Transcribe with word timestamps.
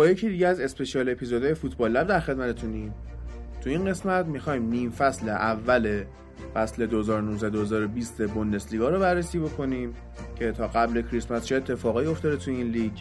با 0.00 0.08
یکی 0.08 0.28
دیگه 0.28 0.48
از 0.48 0.60
اسپشیال 0.60 1.08
اپیزودهای 1.08 1.54
فوتبال 1.54 1.90
لب 1.90 2.06
در 2.06 2.20
خدمتتونیم. 2.20 2.94
تو 3.60 3.70
این 3.70 3.84
قسمت 3.84 4.26
می‌خوایم 4.26 4.68
نیم 4.68 4.90
فصل 4.90 5.28
اول 5.28 6.04
فصل 6.54 7.04
2019-2020 8.18 8.20
بوندسلیگا 8.20 8.88
رو 8.88 8.98
بررسی 8.98 9.38
بکنیم 9.38 9.94
که 10.38 10.52
تا 10.52 10.66
قبل 10.66 11.02
کریسمس 11.02 11.44
چه 11.44 11.56
اتفاقایی 11.56 12.08
افتاده 12.08 12.36
تو 12.36 12.50
این 12.50 12.66
لیگ. 12.66 12.92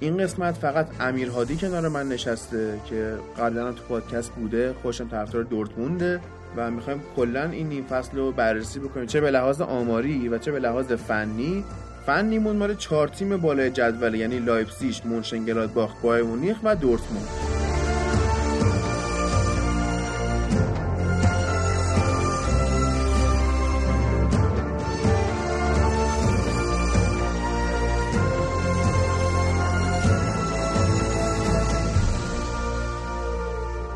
این 0.00 0.16
قسمت 0.16 0.54
فقط 0.54 0.88
امیر 1.00 1.28
هادی 1.28 1.56
کنار 1.56 1.88
من 1.88 2.08
نشسته 2.08 2.80
که 2.86 3.14
قبلا 3.38 3.72
تو 3.72 3.82
پادکست 3.88 4.32
بوده 4.32 4.72
خوشم 4.82 5.08
طرفدار 5.08 5.42
دورتمونده 5.42 6.20
و 6.56 6.70
می‌خوایم 6.70 7.02
کلا 7.16 7.50
این 7.50 7.68
نیم 7.68 7.84
فصل 7.84 8.16
رو 8.16 8.32
بررسی 8.32 8.80
بکنیم. 8.80 9.06
چه 9.06 9.20
به 9.20 9.30
لحاظ 9.30 9.60
آماری 9.60 10.28
و 10.28 10.38
چه 10.38 10.52
به 10.52 10.58
لحاظ 10.58 10.92
فنی 10.92 11.64
فنیمون 12.08 12.56
مال 12.56 12.74
چهار 12.74 13.08
تیم 13.08 13.36
بالای 13.36 13.70
جدول 13.70 14.14
یعنی 14.14 14.38
لایپزیگ، 14.38 14.94
مونشنگلادباخ، 15.04 15.90
بایرن 16.02 16.24
مونیخ 16.24 16.56
و 16.62 16.76
دورتموند. 16.76 17.28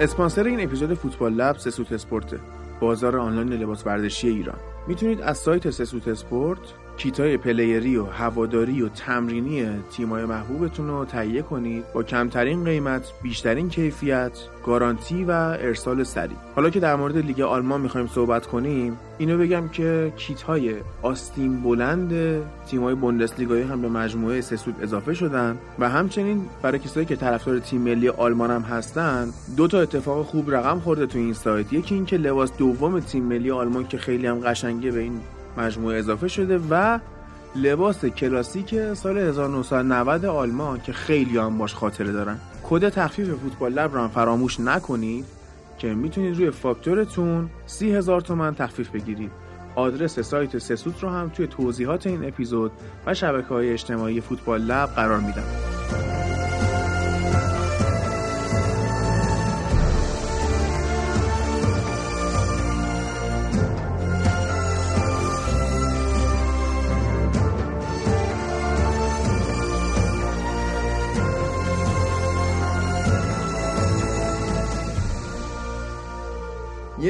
اسپانسر 0.01 0.45
این 0.45 0.61
اپیزود 0.61 0.95
فوتبال 0.95 1.33
لب 1.33 1.57
سسوت 1.57 1.93
اسپورت 1.93 2.35
بازار 2.81 3.17
آنلاین 3.17 3.53
لباس 3.53 3.87
ورزشی 3.87 4.29
ایران. 4.29 4.59
می‌تونید 4.89 5.21
از 5.21 5.39
سایت 5.39 5.71
سسوت 5.71 6.09
اسپورت 6.09 6.59
کیتای 6.97 7.37
player 7.37 7.88
ی 7.88 7.97
و 7.97 8.05
هواداری 8.05 8.83
و 8.83 8.89
تمرینی 8.89 9.67
تیمای 9.91 10.25
محبوبتون 10.25 10.89
رو 10.89 11.05
تهیه 11.05 11.43
کنید 11.43 11.85
با 11.95 12.03
کمترین 12.03 12.65
قیمت 12.65 13.13
بیشترین 13.23 13.69
کیفیت 13.69 14.33
گارانتی 14.67 15.25
و 15.25 15.31
ارسال 15.31 16.05
سریع. 16.05 16.37
حالا 16.57 16.71
که 16.71 16.81
در 16.81 16.97
مورد 16.97 17.17
لیگ 17.17 17.41
آلمان 17.41 17.81
می‌خوایم 17.81 18.07
صحبت 18.07 18.47
کنیم 18.47 18.99
اینو 19.19 19.39
بگم 19.39 19.69
که 19.69 20.13
کیت 20.17 20.43
های 20.43 20.75
آستین 21.03 21.63
بلند 21.63 22.43
تیمای 22.67 22.95
بوندسلیگایی 22.95 23.63
هم 23.63 23.83
به 23.83 23.89
مجموعه 23.89 24.41
سسوت 24.41 24.75
اضافه 24.83 25.15
شدن 25.15 25.59
و 25.79 25.89
همچنین 25.89 26.45
برای 26.63 26.79
کسایی 26.79 27.07
که 27.07 27.17
طرفدار 27.17 27.59
تیم 27.59 27.81
ملی 27.81 28.09
آلمان 28.09 28.51
هم 28.51 28.63
هستن 28.63 29.29
دو 29.57 29.69
تا 29.69 29.81
اتفاق 29.81 30.27
خوب 30.27 30.55
رقم 30.55 30.79
خورده 30.81 31.07
تو 31.07 31.19
این 31.19 31.33
سایت. 31.33 31.73
یکی 31.73 31.95
اینکه 31.95 32.17
لباس 32.17 32.57
دوم 32.57 33.01
تیم 33.01 33.25
ملی 33.25 33.51
آلمان 33.51 33.89
که 33.89 33.99
خیلی 33.99 34.27
هم 34.27 34.41
قشنگه 34.41 34.91
به 34.91 35.01
این 35.01 35.21
مجموعه 35.57 35.99
اضافه 35.99 36.29
شده 36.29 36.61
و 36.71 36.99
لباس 37.57 38.05
کلاسیک 38.05 38.95
سال 38.95 39.19
1990 39.19 40.25
آلمان 40.25 40.81
که 40.81 40.93
خیلی 40.93 41.39
هم 41.39 41.59
باش 41.59 41.75
خاطره 41.75 42.13
دارن. 42.13 42.39
کد 42.63 42.89
تخفیف 42.89 43.29
فوتبال 43.29 43.73
لب 43.73 43.95
رو 43.95 44.09
فراموش 44.09 44.61
نکنید 44.61 45.25
که 45.79 45.95
می‌تونید 45.95 46.37
روی 46.37 46.51
فاکتورتون 46.51 47.51
سی 47.67 47.93
هزار 47.93 48.21
تومن 48.21 48.55
تخفیف 48.55 48.91
بگیرید. 48.91 49.31
آدرس 49.75 50.19
سایت 50.21 50.59
سسوت 50.59 51.03
رو 51.03 51.09
هم 51.09 51.29
توی 51.29 51.47
توضیحات 51.47 52.07
این 52.07 52.29
اپیزود 52.29 52.73
و 53.07 53.15
شبکه 53.15 53.49
های 53.49 53.73
اجتماعی 53.73 54.21
فوتبال 54.21 54.61
لب 54.61 54.89
قرار 54.89 55.21
میدم. 55.21 55.72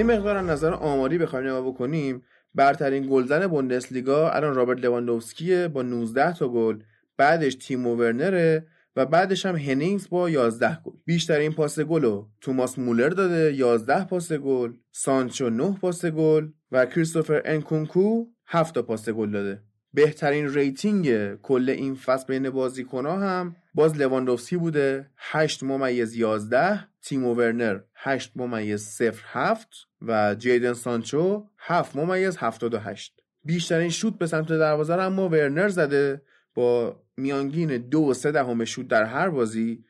یه 0.03 0.09
مقدار 0.09 0.41
نظر 0.41 0.73
آماری 0.73 1.19
بخوایم 1.19 1.47
نگاه 1.47 1.67
بکنیم 1.67 2.23
برترین 2.55 3.07
گلزن 3.11 3.47
بوندسلیگا 3.47 4.31
الان 4.31 4.55
رابرت 4.55 4.85
لواندوفسکیه 4.85 5.69
با 5.69 5.83
19 5.83 6.33
تا 6.33 6.49
گل 6.49 6.79
بعدش 7.17 7.55
تیمو 7.55 7.97
ورنره 7.97 8.67
و 8.97 9.07
بعدش 9.07 9.47
هم 9.47 9.57
هنینگز 9.57 10.09
با 10.09 10.31
11 10.31 10.79
گل. 10.85 10.93
بیشترین 11.05 11.53
پاس 11.53 11.81
گل 11.81 12.03
رو 12.03 12.29
توماس 12.41 12.79
مولر 12.79 13.09
داده 13.09 13.55
11 13.55 14.05
پاس 14.05 14.33
گل 14.33 14.73
سانچو 14.93 15.51
9 15.51 15.77
پاس 15.81 16.05
گل 16.05 16.49
و 16.73 16.87
کریستوفر 16.87 17.43
انکونکو 17.45 18.27
7 18.47 18.75
تا 18.75 18.83
پاس 18.83 19.09
گل 19.09 19.31
داده. 19.31 19.63
بهترین 19.95 20.55
rating 20.55 21.35
کل 21.35 21.71
این 21.71 21.95
فصل 21.95 22.27
بین 22.27 22.51
بازیکنها 22.51 23.19
هم 23.19 23.57
باز 23.75 23.97
لواندوفسکی 23.97 24.57
بوده. 24.57 25.11
8 25.17 25.63
ممیز 25.63 26.15
11 26.15 26.89
تیمو 27.03 27.35
ورنر 27.35 27.81
8 27.95 28.33
ممیز 28.37 29.03
07 29.13 29.69
و 30.03 30.35
جیدن 30.39 30.73
سانچو 30.73 31.47
7 31.59 31.97
ممیز 31.97 32.37
78 32.37 33.23
بیشترین 33.45 33.89
شوت 33.89 34.19
به 34.19 34.27
سمت 34.27 34.49
دروازه 34.49 34.97
رو 34.97 35.07
اما 35.07 35.29
ورنر 35.29 35.69
زده. 35.69 36.23
با 36.55 37.01
میانگین 37.17 37.77
دو 37.77 37.99
و 37.99 38.15
سه 38.15 38.33
دهم 38.33 38.65
شوت 38.65 38.89
در 38.89 39.05
هر 39.05 39.31
بازی 39.31 39.85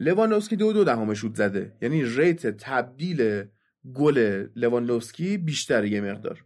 لواندوفسکی 0.00 0.56
دو 0.56 0.72
دو 0.72 0.84
دهم 0.84 1.14
شوت 1.14 1.34
زده. 1.34 1.76
یعنی 1.82 2.04
rate 2.04 2.46
تبدیل 2.46 3.44
گل 3.94 4.46
لواندوفسکی 4.56 5.38
بیشتر 5.38 5.84
یه 5.84 6.00
مقدار. 6.00 6.44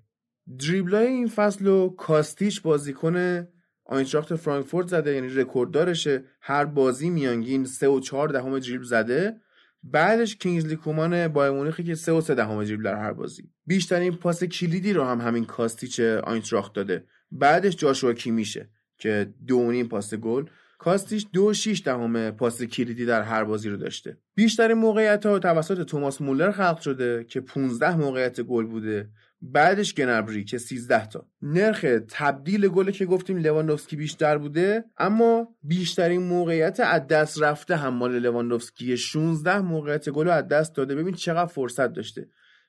دریبلای 0.59 1.07
این 1.07 1.27
فصل 1.27 1.67
رو 1.67 1.89
کاستیچ 1.89 2.63
بازیکن 2.63 3.47
آینتراخت 3.89 4.35
فرانکفورت 4.35 4.89
زده 4.89 5.15
یعنی 5.15 5.29
رکورددارشه. 5.29 6.25
هر 6.41 6.65
بازی 6.65 7.11
میانگین 7.11 7.65
3 7.65 7.89
و 7.89 8.01
4 8.01 8.29
دهم 8.29 8.59
دریبل 8.59 8.85
زده. 8.85 9.37
بعدش 9.83 10.37
کینگزلی 10.37 10.77
کومان 10.77 11.29
بایر 11.29 11.53
مونیخی 11.53 11.85
که 11.85 11.95
3 11.95 12.13
و 12.13 12.21
3 12.21 12.35
دهم 12.35 12.65
دریبل 12.65 12.83
در 12.83 12.95
هر 12.95 13.13
بازی. 13.13 13.51
بیشترین 13.67 14.17
پاس 14.17 14.45
کلیدی 14.45 14.93
رو 14.93 15.05
هم 15.05 15.21
همین 15.21 15.45
کاستیچ 15.45 16.01
آینتراخت 16.01 16.75
داده. 16.75 17.05
بعدش 17.31 17.77
جاشوا 17.77 18.13
کیمیشه 18.27 18.71
که 18.99 19.35
دو 19.47 19.71
نیم 19.73 19.89
پاس 19.89 20.15
گل. 20.15 20.45
کاستیش 20.79 21.27
دو 21.33 21.53
شیش 21.53 21.83
دهم 21.83 22.31
پاس 22.31 22.63
کلیدی 22.63 23.07
در 23.07 23.23
هر 23.23 23.45
بازی 23.45 23.69
رو 23.69 23.77
داشته. 23.77 24.19
بیشترین 24.35 24.79
موقعیت 24.79 25.27
ها 25.27 25.39
توسط 25.39 25.83
توماس 25.83 26.21
مولر 26.21 26.51
خلق 26.51 26.81
شده 26.81 27.25
که 27.25 27.41
15 27.41 27.97
موقعیت 27.97 28.41
گل 28.41 28.67
بوده. 28.67 29.09
بعدش 29.43 29.95
گنابری 29.95 30.45
که 30.45 30.59
13 30.59 31.07
تا. 31.07 31.27
نرخ 31.43 31.87
تبدیل 32.11 32.69
گل 32.69 32.91
که 32.91 33.07
گفتیم 33.07 33.37
لواندوفسکی 33.37 33.97
بیشتر 33.97 34.39
بوده 34.39 34.85
اما 34.99 35.49
بیشترین 35.63 36.23
موقعیت 36.23 36.81
از 36.81 37.07
دست 37.07 37.43
رفته 37.43 37.77
هم 37.77 37.95
مال 37.95 38.19
لواندوفسکی. 38.19 38.97
16 38.97 39.61
موقعیت 39.61 40.11
گل 40.11 40.29
از 40.29 40.49
دست 40.49 40.75
داده. 40.75 40.95
ببین 40.95 41.15
چقدر 41.15 41.47
فرصت 41.47 41.93
داشته. 41.93 42.29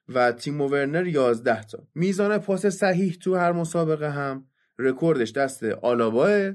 و 0.09 0.31
تیمو 0.31 0.61
ورنر 0.61 1.07
11 1.07 1.63
تا. 1.63 1.87
میزان 1.95 2.37
پاس 2.37 2.65
صحیح 2.65 3.17
تو 3.21 3.35
هر 3.35 3.51
مسابقه 3.51 4.11
هم. 4.11 4.45
رکوردش 4.79 5.31
دست 5.31 5.63
آلاباه 5.63 6.51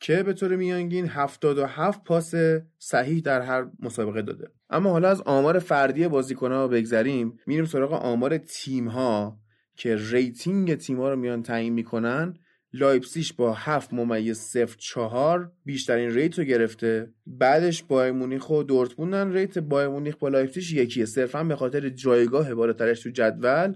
که 0.00 0.22
به 0.22 0.32
طور 0.32 0.56
میانگین 0.56 1.08
77 1.08 2.04
پاس 2.04 2.34
صحیح 2.78 3.20
در 3.20 3.40
هر 3.40 3.66
مسابقه 3.80 4.22
داده. 4.22 4.48
اما 4.70 4.90
حالا 4.90 5.08
از 5.08 5.20
آمار 5.20 5.58
فردی 5.58 6.08
بازیکن‌ها 6.08 6.68
بگذریم. 6.68 7.38
میریم 7.46 7.64
سراغ 7.64 7.92
آمار 7.92 8.38
تیم‌ها. 8.38 9.38
که 9.76 9.96
rating 10.10 10.74
تیم‌ها 10.74 11.10
رو 11.10 11.16
میان 11.16 11.42
تعیین 11.42 11.72
می‌کنن 11.72 12.34
لایپسیش 12.72 13.32
با 13.32 13.52
7 13.52 13.94
ممیز 13.94 14.38
0 14.38 14.76
4 14.78 15.52
بیشترین 15.64 16.10
rate 16.10 16.38
رو 16.38 16.44
گرفته. 16.44 17.12
بعدش 17.26 17.82
بایر 17.82 18.12
مونیخ 18.12 18.50
و 18.50 18.62
دورتموندن. 18.62 19.32
rate 19.32 19.58
بایر 19.58 19.88
مونیخ 19.88 20.16
با 20.16 20.28
لایپزیگ 20.28 20.78
یکیه 20.78 21.04
صرفا 21.04 21.44
به 21.44 21.56
خاطر 21.56 21.88
جایگاه 21.88 22.54
بالاترش 22.54 23.02
تو 23.02 23.10
جدول 23.10 23.74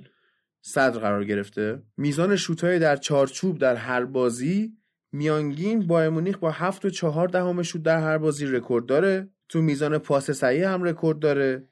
صدر 0.60 0.98
قرار 0.98 1.24
گرفته. 1.24 1.82
میزان 1.96 2.36
شوتهای 2.36 2.78
در 2.78 2.96
چارچوب 2.96 3.58
در 3.58 3.76
هر 3.76 4.04
بازی 4.04 4.72
میانگین 5.12 5.86
بایر 5.86 6.08
مونیخ 6.08 6.38
با 6.38 6.50
7 6.50 6.84
و 6.84 6.90
4 6.90 7.28
دهم 7.28 7.62
شوت 7.62 7.82
در 7.82 8.00
هر 8.00 8.18
بازی 8.18 8.46
رکورد 8.46 8.86
داره. 8.86 9.28
تو 9.48 9.62
میزان 9.62 9.98
پاس 9.98 10.30
صحیح 10.30 10.68
هم 10.68 10.82
رکورد 10.82 11.18
داره. 11.18 11.68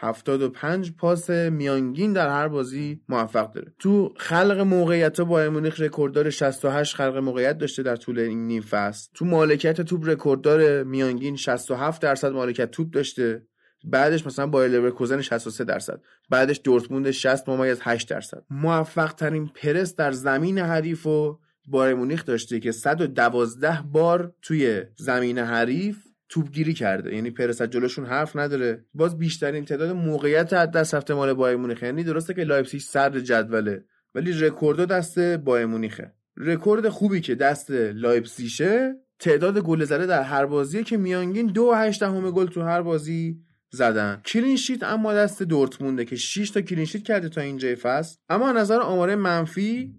575 0.00 0.92
پاس 0.92 1.30
میانگین 1.30 2.12
در 2.12 2.28
هر 2.28 2.48
بازی 2.48 3.00
موفق 3.08 3.52
داره. 3.52 3.72
تو 3.78 4.14
خلق 4.16 4.58
موقعیت 4.60 5.18
ها 5.18 5.24
بایر 5.24 5.48
مونیخ 5.48 5.80
رکورددار 5.80 6.30
68 6.30 6.94
خلق 6.94 7.16
موقعیت 7.16 7.58
داشته 7.58 7.82
در 7.82 7.96
طول 7.96 8.18
این 8.18 8.46
نیم 8.46 8.62
فصل. 8.62 9.10
تو 9.14 9.24
مالکیت 9.24 9.80
توپ 9.80 10.08
رکورددار 10.08 10.82
میانگین 10.82 11.36
67 11.36 12.02
درصد 12.02 12.32
مالکیت 12.32 12.70
توپ 12.70 12.90
داشته. 12.90 13.42
بعدش 13.84 14.26
مثلا 14.26 14.46
بایر 14.46 14.66
لورکوزن 14.66 15.20
63 15.20 15.64
درصد. 15.64 16.00
بعدش 16.30 16.60
دورتموند 16.64 17.10
60 17.10 17.48
ممیز 17.48 17.78
8 17.82 18.08
درصد. 18.08 18.42
موفق 18.50 19.12
ترین 19.12 19.46
پرس 19.46 19.94
در 19.94 20.12
زمین 20.12 20.58
حریف 20.58 21.06
و 21.06 21.38
بایر 21.66 21.94
مونیخ 21.94 22.24
داشته 22.24 22.60
که 22.60 22.72
112 22.72 23.82
بار 23.92 24.34
توی 24.42 24.82
زمین 24.96 25.38
حریف 25.38 26.09
توپگیری 26.30 26.74
کرده. 26.74 27.14
یعنی 27.14 27.30
پرس 27.30 27.62
جلوشون 27.62 28.06
حرف 28.06 28.36
نداره. 28.36 28.84
باز 28.94 29.18
بیشترین 29.18 29.64
تعداد 29.64 29.90
موقعیت 29.90 30.52
از 30.52 30.70
دست 30.70 30.94
رفته 30.94 31.14
مال 31.14 31.32
بایر 31.32 31.56
مونیخ 31.56 31.82
یعنی 31.82 32.04
درسته 32.04 32.34
که 32.34 32.44
لایپزیگ 32.44 32.80
صدر 32.80 33.20
جدوله 33.20 33.84
ولی 34.14 34.32
رکوردو 34.32 34.86
دست 34.86 35.18
بایر 35.18 35.66
مونیخه. 35.66 36.12
رکورد 36.36 36.88
خوبی 36.88 37.20
که 37.20 37.34
دست 37.34 37.70
لایپزیشه 37.70 38.94
تعداد 39.18 39.58
گل 39.58 39.84
زده 39.84 40.06
در 40.06 40.22
هر 40.22 40.46
بازی 40.46 40.84
که 40.84 40.96
میانگین 40.96 41.46
دو 41.46 41.72
هشت 41.72 42.00
دهم 42.00 42.30
گل 42.30 42.46
تو 42.46 42.62
هر 42.62 42.82
بازی 42.82 43.40
زدن. 43.70 44.20
clean 44.26 44.56
sheet 44.56 44.82
اما 44.82 45.14
دست 45.14 45.42
دورتمونده 45.42 46.04
که 46.04 46.16
6 46.16 46.50
تا 46.50 46.60
clean 46.60 46.84
sheet 46.84 47.02
کرده 47.02 47.28
تا 47.28 47.40
اینجای 47.40 47.74
فصل. 47.74 48.16
اما 48.28 48.52
نظر 48.52 48.80
آماره 48.80 49.16
منفی 49.16 49.94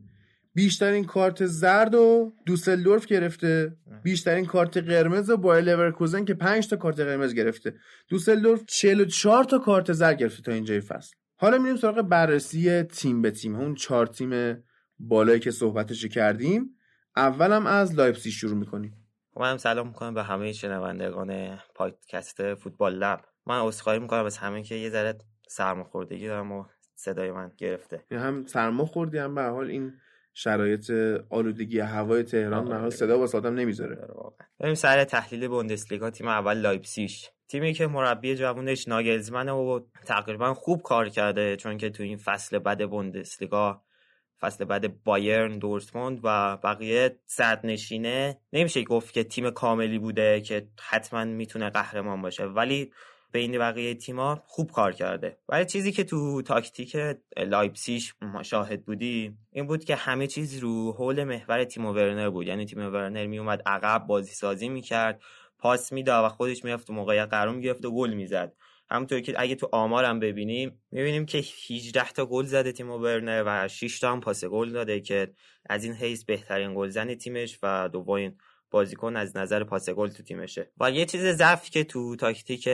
بیشترین 0.53 1.05
کارت 1.05 1.45
زرد 1.45 1.95
و 1.95 2.33
دوسلدورف 2.45 3.05
گرفته. 3.05 3.75
بیشترین 4.03 4.45
کارت 4.45 4.77
قرمز 4.77 5.29
و 5.29 5.37
بایر 5.37 5.59
لورکوزن 5.59 6.25
که 6.25 6.33
5 6.33 6.67
تا 6.67 6.75
کارت 6.75 6.99
قرمز 6.99 7.33
گرفته. 7.33 7.73
دوسلدورف 8.09 8.65
44 8.65 9.43
تا 9.43 9.59
کارت 9.59 9.93
زرد 9.93 10.17
گرفته 10.17 10.41
تا 10.41 10.51
اینجای 10.51 10.79
فصل. 10.79 11.15
حالا 11.35 11.57
میریم 11.57 11.77
سراغ 11.77 12.01
بررسی 12.01 12.83
تیم 12.83 13.21
به 13.21 13.31
تیم. 13.31 13.55
اون 13.55 13.75
چهار 13.75 14.07
تیم 14.07 14.63
بالایی 14.99 15.39
که 15.39 15.51
صحبتش 15.51 16.05
کردیم. 16.05 16.75
اولم 17.15 17.65
از 17.65 17.95
لایپزیگ 17.95 18.33
شروع 18.33 18.57
می‌کنیم. 18.57 18.97
من 19.37 19.57
سلام 19.57 19.87
می‌کنم 19.87 20.13
به 20.13 20.23
همه 20.23 20.53
شنوندگان 20.53 21.59
پادکست 21.75 22.53
فوتبال 22.53 22.95
لب. 22.95 23.21
من 23.47 23.59
عذرخواهی 23.59 23.99
می‌کنم 23.99 24.25
از 24.25 24.37
همه 24.37 24.63
که 24.63 24.75
یه 24.75 24.89
ذره 24.89 25.17
سرماخوردگی 25.47 26.27
دارم 26.27 26.51
و 26.51 26.65
صدای 26.95 27.31
من 27.31 27.51
گرفته. 27.57 28.03
هم 28.11 28.45
سرما 28.45 28.85
خوردی 28.85 29.17
هم 29.17 29.35
به 29.35 29.43
حال 29.43 29.67
این 29.67 29.93
شرایط 30.33 30.91
آلودگی 31.29 31.79
هوای 31.79 32.23
تهران 32.23 32.65
به 32.65 32.75
حال 32.75 32.89
صدا 32.89 33.19
واسه 33.19 33.37
آدم 33.37 33.55
نمی‌ذاره. 33.55 34.07
بریم 34.59 34.73
سر 34.73 35.03
تحلیل 35.03 35.47
بوندسلیگا 35.47 36.09
تیم 36.09 36.27
اول 36.27 36.57
لایپسیش 36.57 37.29
تیمی 37.47 37.73
که 37.73 37.87
مربی 37.87 38.35
جوانش 38.35 38.87
ناگلزمن 38.87 39.49
و 39.49 39.79
تقریبا 40.05 40.53
خوب 40.53 40.81
کار 40.81 41.09
کرده 41.09 41.55
چون 41.55 41.77
که 41.77 41.89
تو 41.89 42.03
این 42.03 42.17
فصل 42.17 42.59
بد 42.59 42.85
بوندسلیگا 42.85 43.81
فصل 44.41 44.65
بعد 44.65 45.03
بایرن 45.03 45.59
دورتموند 45.59 46.19
و 46.23 46.57
بقیه 46.57 47.19
صدر 47.25 47.65
نشینه 47.65 48.37
نمیشه 48.53 48.83
گفت 48.83 49.13
که 49.13 49.23
تیم 49.23 49.49
کاملی 49.49 49.99
بوده 49.99 50.41
که 50.41 50.67
حتما 50.79 51.25
می‌تونه 51.25 51.69
قهرمان 51.69 52.21
باشه 52.21 52.43
ولی 52.43 52.91
بین 53.31 53.57
بقیه 53.57 53.93
تیما 53.93 54.43
خوب 54.45 54.71
کار 54.71 54.91
کرده. 54.91 55.37
ولی 55.49 55.65
چیزی 55.65 55.91
که 55.91 56.03
تو 56.03 56.41
تاکتیک 56.41 56.97
لایپسیش 57.37 58.13
شاهد 58.43 58.85
بودی 58.85 59.37
این 59.51 59.67
بود 59.67 59.83
که 59.83 59.95
همه 59.95 60.27
چیز 60.27 60.59
رو 60.59 60.91
حول 60.93 61.23
محور 61.23 61.63
تیمو 61.63 61.85
ورنر 61.85 62.29
بود. 62.29 62.47
یعنی 62.47 62.65
تیمو 62.65 62.79
ورنر 62.79 63.27
میومد 63.27 63.61
عقب 63.65 64.07
بازی 64.07 64.33
سازی 64.33 64.69
می‌کرد 64.69 65.21
پاس 65.59 65.93
می‌داد 65.93 66.25
و 66.25 66.29
خودش 66.29 66.63
می‌رفت 66.63 66.87
تو 66.87 66.93
موقعیت 66.93 67.27
قرار 67.29 67.55
می‌گرفت 67.55 67.85
و 67.85 67.91
گل 67.91 68.13
می‌زد. 68.13 68.53
همونطور 68.89 69.19
که 69.19 69.33
اگه 69.37 69.55
تو 69.55 69.69
آمارم 69.71 70.19
ببینیم 70.19 70.81
می‌بینیم 70.91 71.25
که 71.25 71.37
18 71.69 72.11
تا 72.11 72.25
گل 72.25 72.45
زده 72.45 72.71
تیمو 72.71 72.89
ورنر 72.91 73.43
و 73.45 73.67
6 73.67 73.99
تا 73.99 74.11
هم 74.11 74.19
پاس 74.19 74.45
گل 74.45 74.71
داده 74.71 74.99
که 74.99 75.33
از 75.69 75.83
این 75.83 75.93
حیث 75.93 76.23
بهترین 76.23 76.75
گلزن 76.75 77.15
تیمش 77.15 77.59
و 77.63 77.89
دومین 77.89 78.37
بازیکن 78.71 79.15
از 79.15 79.37
نظر 79.37 79.63
پاس 79.63 79.89
گل 79.89 80.07
تو 80.07 80.23
تیمشه. 80.23 80.71
و 80.79 80.91
یه 80.91 81.05
چیز 81.05 81.25
ضعفی 81.25 81.71
که 81.71 81.83
تو 81.83 82.15
تاکتیک 82.15 82.67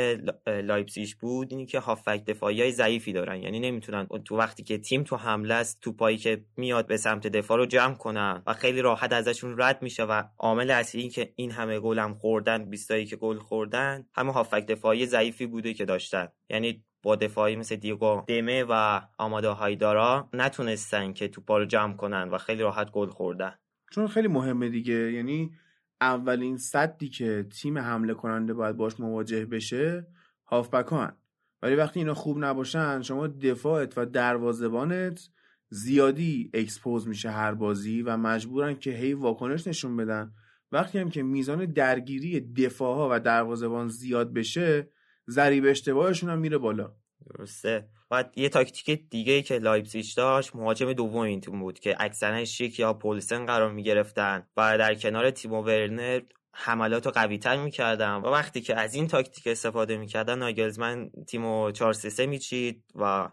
لایپزیگ 0.47 1.09
بود 1.19 1.47
اینی 1.51 1.65
که 1.65 1.79
هافبک 1.79 2.25
دفاعی 2.27 2.61
های 2.61 2.71
ضعیفی 2.71 3.13
دارن. 3.13 3.41
یعنی 3.41 3.59
نمی‌تونن 3.59 4.07
تو 4.25 4.38
وقتی 4.38 4.63
که 4.63 4.77
تیم 4.77 5.03
تو 5.03 5.15
حمله 5.15 5.53
است 5.53 5.81
توپایی 5.81 6.17
که 6.17 6.45
میاد 6.57 6.88
به 6.88 6.97
سمت 6.97 7.27
دفاع 7.27 7.57
رو 7.57 7.65
جمع 7.65 7.95
کنن 7.95 8.44
و 8.47 8.53
خیلی 8.53 8.81
راحت 8.81 9.13
ازشون 9.13 9.55
رد 9.57 9.81
میشه 9.81 10.03
و 10.03 10.23
عامل 10.38 10.71
اصلی 10.71 11.01
این 11.01 11.09
که 11.09 11.33
این 11.35 11.51
همه 11.51 11.79
گل 11.79 11.99
هم 11.99 12.13
خوردن 12.13 12.69
بیستایی 12.69 13.05
که 13.05 13.15
گل 13.15 13.38
خوردن 13.38 14.05
همه 14.15 14.33
هافبک 14.33 14.65
دفاعی 14.65 15.05
ضعیفی 15.05 15.45
بوده 15.45 15.73
که 15.73 15.85
داشتن. 15.85 16.27
یعنی 16.49 16.83
با 17.03 17.15
دفاعی 17.15 17.55
مثل 17.55 17.75
دیگو 17.75 18.23
دمه 18.27 18.65
و 18.69 19.01
آمادو 19.17 19.49
هایدارا 19.49 20.29
نتونستن 20.33 21.13
که 21.13 21.27
توپا 21.27 21.57
رو 21.57 21.65
جمع 21.65 21.94
کنن 21.94 22.29
و 22.29 22.38
خیلی 22.38 22.61
راحت 22.61 22.91
گل 22.91 23.09
خوردن. 23.09 23.55
چون 23.91 24.07
خیلی 24.07 24.27
مهمه 24.27 24.69
دیگه. 24.69 25.11
یعنی 25.11 25.51
اولین 26.01 26.57
سدی 26.57 27.09
که 27.09 27.47
تیم 27.61 27.77
حمله 27.77 28.13
کننده 28.13 28.53
باید 28.53 28.77
باش 28.77 28.99
مواجه 28.99 29.45
بشه 29.45 30.07
هافبک‌هان. 30.45 31.15
ولی 31.61 31.75
وقتی 31.75 31.99
اینا 31.99 32.13
خوب 32.13 32.38
نباشن 32.39 33.01
شما 33.01 33.27
دفاعت 33.27 33.97
و 33.97 34.05
دروازبانت 34.05 35.29
زیادی 35.69 36.51
expose 36.53 37.07
میشه 37.07 37.29
هر 37.29 37.53
بازی 37.53 38.01
و 38.01 38.17
مجبورن 38.17 38.75
که 38.75 38.91
هی 38.91 39.13
واکنش 39.13 39.67
نشون 39.67 39.97
بدن. 39.97 40.33
وقتی 40.71 40.99
هم 40.99 41.09
که 41.09 41.23
میزان 41.23 41.65
درگیری 41.65 42.39
دفاع 42.39 42.95
ها 42.95 43.09
و 43.11 43.19
دروازبان 43.19 43.88
زیاد 43.88 44.33
بشه 44.33 44.89
ضریب 45.29 45.65
اشتباهشون 45.67 46.29
هم 46.29 46.39
میره 46.39 46.57
بالا. 46.57 46.95
درسته. 47.25 47.89
و 48.12 48.24
یه 48.36 48.50
تاکتیک 48.50 49.09
دیگه 49.09 49.42
که 49.42 49.59
لایپزیگ 49.59 50.06
داشت 50.18 50.56
مهاجم 50.56 50.94
دوم 50.94 51.18
این 51.18 51.42
تیم 51.42 51.59
بود 51.59 51.80
که 51.80 51.95
اکثرا 52.00 52.45
شیک 52.45 52.80
یا 52.80 52.94
پولسن 52.94 53.45
قرار 53.45 53.71
می‌گرفتن 53.71 54.48
و 54.57 54.77
در 54.77 54.95
کنار 54.95 55.31
تیمو 55.31 55.62
ورنر 55.62 56.21
حملات 56.54 57.06
رو 57.06 57.12
قوی 57.12 57.38
تر 57.38 57.63
می‌کردن 57.63 58.15
و 58.15 58.27
وقتی 58.27 58.62
که 58.62 58.75
از 58.75 58.95
این 58.95 59.07
تاکتیک 59.07 59.48
استفاده 59.48 59.98
می‌کردن 59.98 60.39
ناگلزمن 60.39 61.09
تیمو 61.27 61.71
4 61.71 61.94
3 61.94 62.25
میچید 62.25 62.83
و 62.95 63.30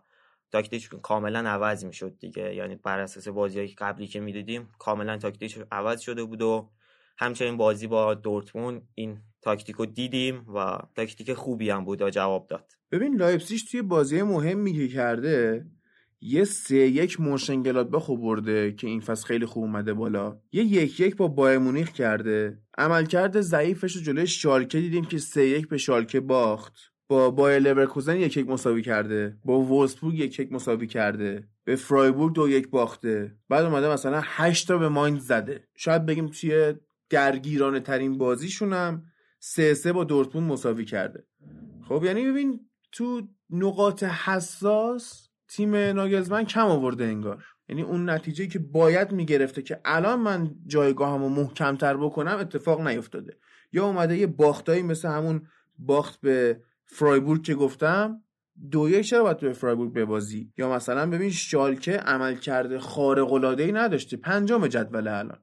تاکتیک 0.53 0.89
کاملا 0.89 1.51
عوض 1.51 1.85
می‌شد 1.85 2.19
دیگه. 2.19 2.55
یعنی 2.55 2.77
بر 2.77 2.99
اساس 2.99 3.29
بازی 3.29 3.67
قبلی 3.67 4.07
که 4.07 4.21
می‌دیدیم 4.21 4.73
کاملا 4.79 5.19
تاکتیک 5.19 5.59
عوض 5.73 6.01
شده 6.01 6.25
بود 6.25 6.43
و 6.43 6.71
همچنین 7.19 7.57
بازی 7.57 7.87
با 7.87 8.15
دورتموند 8.15 8.83
این 8.95 9.21
تاکتیک 9.45 9.77
رو 9.77 9.87
دیدیم 9.87 10.47
و 10.55 10.79
تاکتیک 10.97 11.35
خوبی 11.35 11.71
هم 11.71 11.85
بود 11.85 12.03
و 12.03 12.11
جواب 12.11 12.47
داد. 12.47 12.73
ببین 12.91 13.17
لایپسیش 13.17 13.65
توی 13.65 13.83
بازی 13.83 14.23
مهمی 14.23 14.73
که 14.73 14.89
کرده 14.89 15.67
یه 16.27 16.45
سه 16.45 16.77
یک 16.77 17.17
به 17.91 18.01
خوب 18.01 18.21
برده 18.21 18.73
که 18.73 18.87
این 18.87 19.01
فصل 19.01 19.27
خیلی 19.27 19.47
خوب 19.47 19.65
اومده 19.65 19.95
بالا. 19.95 20.39
یه 20.53 20.65
یک 20.65 21.01
یک 21.01 21.17
با 21.17 21.29
بایر 21.29 21.59
مونیخ 21.59 21.93
کرده. 21.93 22.59
عملکرد 22.79 23.41
ضعیفش 23.41 23.97
رو 23.97 24.03
جلوی 24.03 24.27
شالکه 24.27 24.81
دیدیم 24.81 25.05
که 25.05 25.19
سه 25.19 25.47
یک 25.47 25.69
به 25.69 25.79
شالکه 25.79 26.21
باخت. 26.21 26.75
با 27.09 27.31
بایر 27.31 27.59
لورکوزن 27.59 28.17
یک 28.17 28.37
یک 28.37 28.49
مساوی 28.49 28.83
کرده. 28.83 29.37
با 29.45 29.61
وولسبورگ 29.61 30.19
یک 30.19 30.39
یک 30.39 30.53
مساوی 30.53 30.87
کرده. 30.87 31.49
به 31.65 31.77
فرایبورگ 31.77 32.35
دو 32.35 32.49
یک 32.49 32.71
باخته. 32.71 33.37
بعد 33.49 33.65
اومده 33.65 33.93
مثلا 33.93 34.21
8 34.25 34.69
تا 34.69 34.79
به 34.79 34.89
مایند 34.89 35.21
زده. 35.21 35.69
شاید 35.77 36.07
بگیم 36.07 36.27
توی 36.27 36.75
درگیرانه 37.11 37.81
ترین 37.81 38.19
بازیشونم 38.19 39.03
سه 39.47 39.75
سه 39.75 39.93
با 39.93 40.05
دورتموند 40.05 40.53
مساوی 40.53 40.85
کرده. 40.85 41.27
خب 41.89 42.05
یعنی 42.05 42.31
ببین 42.31 42.61
تو 42.93 43.23
نقاط 43.51 44.03
حساس 44.03 45.29
تیم 45.49 45.77
ناگلزمن 45.77 46.45
کم 46.45 46.67
آورده 46.67 47.05
انگار. 47.05 47.45
یعنی 47.69 47.83
اون 47.83 48.11
نتیجه 48.11 48.47
که 48.47 48.59
باید 48.59 49.13
می‌گرفته 49.13 49.63
که 49.63 49.81
الان 49.85 50.21
من 50.21 50.55
جایگاهمو 50.67 51.29
محکمتر 51.29 51.97
بکنم 51.97 52.37
اتفاق 52.41 52.89
نیفتاده. 52.89 53.39
یا 53.73 53.87
اومده 53.87 54.17
یه 54.17 54.27
باختایی 54.27 54.83
مثل 54.83 55.09
همون 55.09 55.47
باخت 55.79 56.21
به 56.21 56.61
فرایبورگ 56.87 57.43
که 57.43 57.55
گفتم 57.55 58.23
دو 58.71 58.89
یک 58.89 59.07
چرا 59.07 59.23
باید 59.23 59.39
به 59.39 59.53
فرایبورگ 59.53 59.93
ببازی؟ 59.93 60.53
یا 60.59 60.73
مثلا 60.73 61.11
ببین 61.11 61.31
شالکه 61.31 61.93
عمل 61.93 62.35
کرده 62.35 62.79
خارق 62.79 63.33
العاده 63.33 63.63
ای 63.63 63.73
نداشته 63.73 64.17
پنجم 64.17 64.67
جدول 64.67 65.09
الان. 65.09 65.39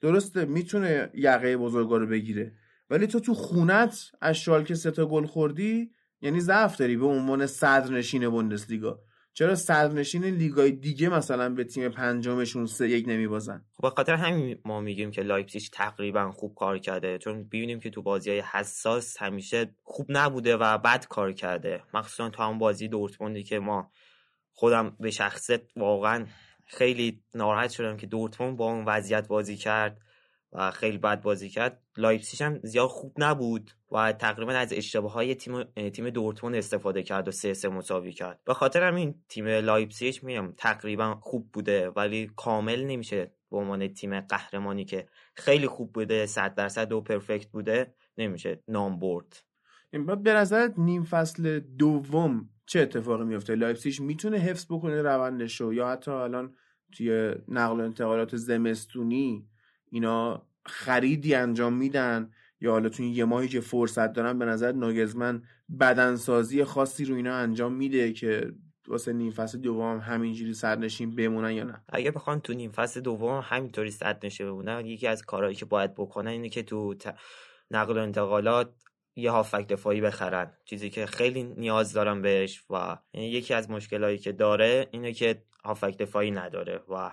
درسته 0.00 0.44
می‌تونه 0.44 1.10
یقه 1.14 1.56
بزرگا 1.56 1.96
رو 1.96 2.06
بگیره. 2.06 2.52
ولی 2.92 3.06
تو 3.06 3.20
تو 3.20 3.34
خونت 3.34 4.10
از 4.20 4.36
شالکه 4.36 4.74
سه 4.74 4.90
تا 4.90 5.06
گل 5.06 5.26
خوردی 5.26 5.90
یعنی 6.20 6.40
ضعف 6.40 6.76
داری 6.76 6.96
به 6.96 7.06
عنوان 7.06 7.46
صدرنشین 7.46 8.28
بوندسلیگا. 8.28 9.00
چرا 9.34 9.54
صدرنشین 9.54 10.24
لیگای 10.24 10.70
دیگه 10.70 11.08
مثلا 11.08 11.48
به 11.48 11.64
تیم 11.64 11.88
پنجمشون 11.88 12.66
سه 12.66 12.88
یک 12.88 13.04
نمیبازن؟ 13.08 13.64
خب 13.72 13.88
خاطر 13.88 14.14
همین 14.14 14.58
ما 14.64 14.80
میگیم 14.80 15.10
که 15.10 15.22
لایپزیگ 15.22 15.62
تقریبا 15.72 16.30
خوب 16.30 16.54
کار 16.54 16.78
کرده 16.78 17.18
چون 17.18 17.44
ببینیم 17.44 17.80
که 17.80 17.90
تو 17.90 18.02
بازی 18.02 18.30
های 18.30 18.42
حساس 18.52 19.16
همیشه 19.16 19.74
خوب 19.82 20.06
نبوده 20.08 20.56
و 20.56 20.78
بد 20.78 21.06
کار 21.06 21.32
کرده. 21.32 21.82
مخصوصا 21.94 22.30
تو 22.30 22.42
همون 22.42 22.58
بازی 22.58 22.88
دورتموندی 22.88 23.42
که 23.42 23.58
ما 23.58 23.90
خودم 24.52 24.96
به 25.00 25.10
شخصت 25.10 25.76
واقعا 25.76 26.26
خیلی 26.66 27.22
ناراحت 27.34 27.70
شدم 27.70 27.96
که 27.96 28.06
دورتموند 28.06 28.56
با 28.56 28.72
اون 28.72 28.84
وضعیت 28.84 29.28
بازی 29.28 29.56
کرد. 29.56 30.00
و 30.52 30.70
خیلی 30.70 30.98
بد 30.98 31.22
بازی 31.22 31.48
کرد. 31.48 31.82
لایپزیگ 31.96 32.42
هم 32.42 32.58
زیاد 32.62 32.88
خوب 32.88 33.14
نبود 33.18 33.70
و 33.90 34.12
تقریبا 34.12 34.52
از 34.52 34.72
اشتباه 34.72 35.12
های 35.12 35.34
تیم 35.34 35.62
تیم 35.64 36.10
دورتموند 36.10 36.56
استفاده 36.56 37.02
کرد 37.02 37.28
و 37.28 37.30
سه 37.30 37.54
سه 37.54 37.68
مساوی 37.68 38.12
کرد. 38.12 38.40
به 38.44 38.54
خاطر 38.54 38.82
همین 38.82 39.14
تیم 39.28 39.46
لایپزیگ 39.46 40.14
میگم 40.22 40.52
تقریبا 40.56 41.14
خوب 41.14 41.52
بوده 41.52 41.90
ولی 41.90 42.30
کامل 42.36 42.84
نمیشه 42.84 43.32
به 43.50 43.56
عنوان 43.56 43.88
تیم 43.88 44.20
قهرمانی 44.20 44.84
که 44.84 45.08
خیلی 45.34 45.66
خوب 45.66 45.92
بوده 45.92 46.26
100 46.26 46.54
درصد 46.54 46.92
و 46.92 47.00
perfect 47.00 47.48
بوده 47.48 47.94
نمیشه. 48.18 48.62
نام 48.68 48.98
برد. 48.98 49.44
به 50.22 50.32
نظرت 50.32 50.78
نیم 50.78 51.04
فصل 51.04 51.60
دوم 51.60 52.48
چه 52.66 52.80
اتفاقی 52.80 53.24
میفته 53.24 53.54
لایپزیگ 53.54 54.00
می‌تونه 54.00 54.36
حفظ 54.38 54.66
بکنه 54.70 55.02
روندش 55.02 55.60
رو 55.60 55.74
یا 55.74 55.88
حتی 55.88 56.10
الان 56.10 56.54
توی 56.96 57.34
نقل 57.48 57.80
و 57.80 57.84
انتقالات 57.84 58.36
زمستونی 58.36 59.48
اینا 59.92 60.46
خریدی 60.66 61.34
انجام 61.34 61.72
میدن 61.72 62.30
یا 62.60 62.70
حالا 62.70 62.88
تو 62.88 63.02
یه 63.02 63.24
ماهی 63.24 63.48
که 63.48 63.60
فرصت 63.60 64.12
دارن 64.12 64.38
به 64.38 64.44
نظر 64.44 64.72
ناگلزمن 64.72 65.42
بدنسازی 65.80 66.64
خاصی 66.64 67.04
رو 67.04 67.14
اینا 67.14 67.34
انجام 67.34 67.72
میده 67.72 68.12
که 68.12 68.52
واسه 68.88 69.12
نیم 69.12 69.30
فصل 69.30 69.58
دوم 69.58 69.98
همینجوری 69.98 70.54
صدرنشین 70.54 71.14
بمونن 71.14 71.52
یا 71.52 71.64
نه؟ 71.64 71.84
اگه 71.88 72.10
بخوان 72.10 72.40
تو 72.40 72.52
نیم 72.52 72.70
فصل 72.70 73.00
دوم 73.00 73.40
همینطوری 73.44 73.90
صدرنشین 73.90 74.46
بمونن 74.46 74.86
یکی 74.86 75.06
از 75.06 75.22
کارهایی 75.22 75.54
که 75.54 75.64
باید 75.64 75.94
بکنن 75.94 76.30
اینه 76.30 76.48
که 76.48 76.62
تو 76.62 76.94
نقل 77.70 77.98
و 77.98 78.00
انتقالات 78.00 78.74
یه 79.16 79.30
هافک 79.30 79.66
دفاعی 79.68 80.00
بخرن. 80.00 80.52
چیزی 80.64 80.90
که 80.90 81.06
خیلی 81.06 81.42
نیاز 81.42 81.92
دارم 81.92 82.22
بهش 82.22 82.64
و 82.70 82.98
یعنی 83.14 83.28
یکی 83.28 83.54
از 83.54 83.70
مشکلهایی 83.70 84.18
که 84.18 84.32
داره 84.32 84.88
اینه 84.90 85.12
که 85.12 85.42
هافک 85.64 85.98
دفاعی 85.98 86.30
نداره 86.30 86.80
و 86.88 87.10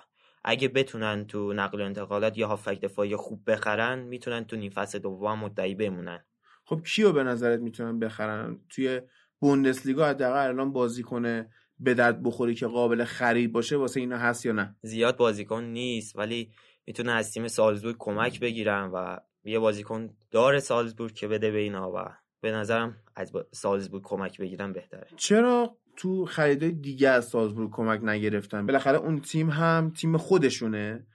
اگه 0.49 0.67
بتونن 0.67 1.25
تو 1.25 1.53
نقل 1.53 1.81
و 1.81 1.85
انتقالات 1.85 2.37
یه 2.37 2.45
هافک 2.45 2.81
دفاعی 2.81 3.15
خوب 3.15 3.51
بخرن 3.51 3.99
می‌تونن 3.99 4.45
تو 4.45 4.55
نیم 4.55 4.71
فصل 4.71 4.99
دوم 4.99 5.39
مدعی 5.39 5.75
بمونن. 5.75 6.25
خب 6.65 6.81
کیو 6.83 7.11
به 7.11 7.23
نظرت 7.23 7.59
می‌تونن 7.59 7.99
بخرن؟ 7.99 8.59
توی 8.69 9.01
بوندسلیگا 9.39 10.05
حداقل 10.05 10.47
الان 10.47 10.73
بازیکن 10.73 11.45
به 11.79 11.93
درد 11.93 12.23
بخوری 12.23 12.55
که 12.55 12.67
قابل 12.67 13.03
خرید 13.03 13.51
باشه 13.51 13.77
واسه 13.77 13.99
اینا 13.99 14.17
هست 14.17 14.45
یا 14.45 14.51
نه؟ 14.51 14.75
زیاد 14.81 15.17
بازیکن 15.17 15.63
نیست 15.63 16.15
ولی 16.15 16.51
می‌تونه 16.85 17.11
از 17.11 17.33
تیم 17.33 17.47
سالزبورگ 17.47 17.95
کمک 17.99 18.39
بگیرن 18.39 18.89
و 18.93 19.17
یه 19.43 19.59
بازیکن 19.59 20.09
داره 20.31 20.59
سالزبورگ 20.59 21.13
که 21.13 21.27
بده 21.27 21.51
به 21.51 21.57
اینا 21.57 21.91
و 21.91 21.97
به 22.41 22.51
نظرم 22.51 22.97
از 23.15 23.31
سالزبورگ 23.51 24.03
کمک 24.03 24.41
بگیرن 24.41 24.73
بهتره. 24.73 25.07
چرا 25.15 25.77
تو 25.99 26.25
خریدای 26.25 26.71
دیگه 26.71 27.09
از 27.09 27.25
سالزبورگ 27.25 27.71
کمک 27.71 28.03
نگرفتن. 28.03 28.65
بالاخره 28.65 28.97
اون 28.97 29.19
تیم 29.21 29.49
هم 29.49 29.93
تیم 29.95 30.17
خودشونه. 30.17 31.07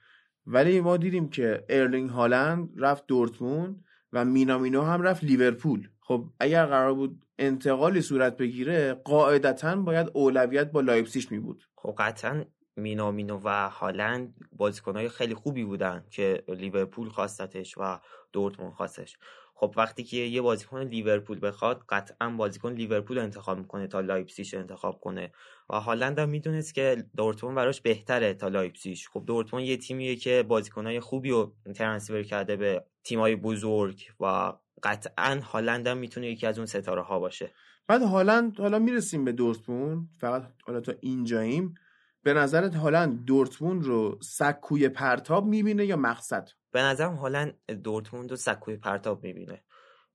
ولی 0.47 0.81
ما 0.81 0.97
دیدیم 0.97 1.29
که 1.29 1.65
ارلینگ 1.69 2.09
هالند 2.09 2.69
رفت 2.77 3.07
دورتموند 3.07 3.85
و 4.13 4.25
مینامینو 4.25 4.81
هم 4.81 5.01
رفت 5.01 5.23
لیورپول. 5.23 5.89
خب 5.99 6.25
اگر 6.39 6.65
قرار 6.65 6.93
بود 6.93 7.25
انتقالی 7.39 8.01
صورت 8.01 8.37
بگیره 8.37 8.93
قاعدتا 8.93 9.75
باید 9.75 10.11
اولویت 10.13 10.71
با 10.71 10.81
لایپسیش 10.81 11.31
می 11.31 11.39
بود. 11.39 11.63
خب 11.75 11.95
قطعا 11.97 12.45
مینامینو 12.75 13.41
و 13.43 13.69
هالند 13.69 14.35
بازیکنهای 14.51 15.09
خیلی 15.09 15.33
خوبی 15.33 15.63
بودن 15.63 16.03
که 16.09 16.43
لیورپول 16.47 17.09
خواستتش 17.09 17.77
و 17.77 17.99
دورتموند 18.33 18.73
خواستش. 18.73 19.17
خب 19.57 19.73
وقتی 19.77 20.03
که 20.03 20.17
یه 20.17 20.41
بازیکن 20.41 20.81
لیورپول 20.81 21.39
بخواد 21.41 21.83
قطعا 21.89 22.29
بازیکن 22.29 22.73
لیورپول 22.73 23.17
انتخاب 23.17 23.57
می‌کنه 23.57 23.87
تا 23.87 24.01
لایپسیش 24.01 24.53
انتخاب 24.53 24.99
کنه. 24.99 25.31
و 25.69 25.79
هالند 25.79 26.19
هم 26.19 26.29
می‌دونست 26.29 26.73
که 26.73 27.05
دورتموند 27.17 27.55
براش 27.55 27.81
بهتره 27.81 28.33
تا 28.33 28.47
لایپسیش 28.47 29.09
خب 29.09 29.23
دورتموند 29.27 29.65
یه 29.65 29.77
تیمیه 29.77 30.15
که 30.15 30.43
بازیکنهای 30.47 30.99
خوبی 30.99 31.29
رو 31.29 31.53
transfer 31.75 32.23
کرده 32.23 32.55
به 32.55 32.83
تیمای 33.03 33.35
بزرگ 33.35 34.07
و 34.19 34.53
قطعا 34.83 35.39
هالند 35.43 35.87
هم 35.87 35.97
می‌تونه 35.97 36.27
یکی 36.27 36.47
از 36.47 36.57
اون 36.57 36.65
ستاره 36.65 37.01
ها 37.01 37.19
باشه. 37.19 37.51
بعد 37.87 38.01
هالند 38.01 38.59
حالا 38.59 38.79
می‌رسیم 38.79 39.25
به 39.25 39.31
دورتموند. 39.31 40.09
فقط 40.19 40.51
حالا 40.65 40.81
تا 40.81 40.93
اینجاییم 41.01 41.75
به 42.25 42.33
نظرت 42.33 42.75
هالند 42.75 43.25
دورتموند 43.25 43.83
رو 43.83 44.19
سکوی 44.21 44.89
پرتاب 44.89 45.45
می‌بینه 45.45 45.85
یا 45.85 45.95
مقصد؟ 45.95 46.49
به 46.71 46.81
نظرم 46.81 47.15
هالند 47.15 47.71
دورتموند 47.83 48.31
رو 48.31 48.37
سکوی 48.37 48.77
پرتاب 48.77 49.23
می‌بینه. 49.23 49.63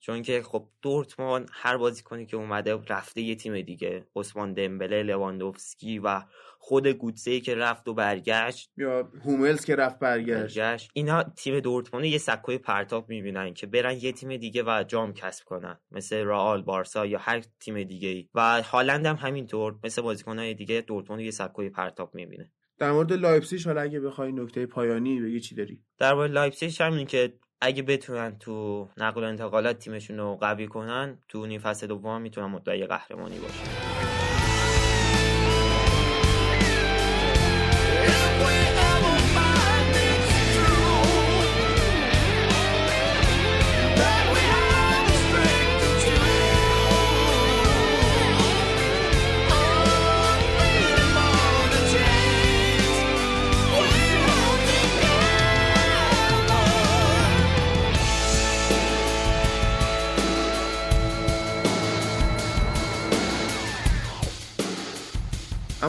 چون 0.00 0.23
که 0.23 0.42
خب 0.42 0.69
دورتموند 0.83 1.50
هر 1.52 1.76
بازیکنی 1.76 2.26
که 2.26 2.37
اومده 2.37 2.78
رفته 2.88 3.21
یه 3.21 3.35
تیم 3.35 3.61
دیگه. 3.61 4.07
عثمان 4.16 4.52
دمبله 4.52 5.02
لواندوفسکی 5.02 5.99
و 5.99 6.23
خود 6.59 6.87
گوتسه 6.87 7.40
که 7.40 7.54
رفت 7.54 7.88
و 7.88 7.95
برگشت. 7.95 8.71
یا 8.76 9.09
هوملز 9.25 9.64
که 9.64 9.76
رفت 9.76 9.99
برگشت, 9.99 10.59
برگشت. 10.59 10.90
اینا 10.95 11.23
تیم 11.23 11.61
دورتموند 11.61 12.04
یه 12.04 12.19
سکوی 12.19 12.59
پرتاب 12.59 13.09
می‌بینن 13.09 13.54
که 13.54 13.66
برن 13.66 13.97
یه 14.00 14.12
تیم 14.12 14.37
دیگه 14.37 14.62
و 14.62 14.85
جام 14.88 15.12
کسب 15.12 15.45
کنن. 15.45 15.78
مثل 15.90 16.16
رئال 16.16 16.62
بارسا 16.62 17.07
یا 17.07 17.19
هر 17.19 17.40
تیم 17.61 17.83
دیگه 17.83 18.09
ای 18.09 18.28
و 18.35 18.62
هالند 18.62 19.07
هم 19.07 19.16
همینطور 19.16 19.75
مثل 19.85 20.02
بازیکنهای 20.02 20.54
دیگه 20.54 20.80
دورتموند 20.80 21.23
یه 21.23 21.30
سکوی 21.30 21.71
پرتاب 21.71 22.14
می‌بینه. 22.14 22.52
در 22.78 22.92
مورد 22.92 23.12
لایپزیگ 23.12 23.64
حالا 23.66 23.80
اگه 23.80 24.00
بخوای 24.00 24.33
نکته 24.33 24.66
پایانی 24.66 25.21
بگی 25.21 25.40
چی 25.40 25.54
داری؟ 25.54 25.83
در 25.99 26.14
مورد 26.14 26.30
لایپزیگ 26.30 26.83
همین 26.83 27.07
که 27.07 27.33
اگه 27.62 27.83
بتونن 27.83 28.38
تو 28.38 28.88
نقل 28.97 29.25
و 29.25 29.26
انتقالات 29.26 29.79
تیمشون 29.79 30.19
رو 30.19 30.37
قوی 30.37 30.67
کنن 30.67 31.19
تو 31.29 31.47
نیم 31.47 31.61
فصل 31.61 31.87
دوم 31.87 32.21
می‌تونن 32.23 32.47
مدعی 32.47 32.87
قهرمانی 32.87 33.38
باشن. 33.38 33.90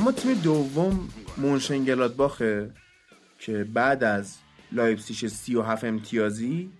اما 0.02 0.12
تیم 0.12 0.34
دوم 0.34 1.08
باخه 2.18 2.72
که 3.40 3.64
بعد 3.64 4.04
از 4.04 4.38
لایپسیش 4.72 5.26
37 5.26 5.84
امتیازی 5.84 6.72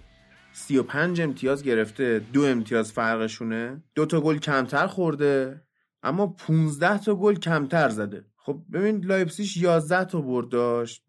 35 0.54 1.22
امتیاز 1.22 1.64
گرفته 1.64 2.22
دو 2.34 2.46
امتیاز 2.46 2.92
فرقشونه. 2.92 3.84
دو 3.96 4.06
تا 4.06 4.22
گل 4.22 4.38
کمتر 4.38 4.88
خورده 4.88 5.62
اما 6.04 6.28
15 6.28 6.98
تا 6.98 7.16
گل 7.16 7.36
کمتر 7.36 7.90
زده. 7.90 8.26
خب 8.38 8.62
ببین 8.74 9.06
لایپسیش 9.06 9.58
11 9.58 10.06
تا 10.06 10.22
برد 10.22 10.50
داشت 10.50 11.04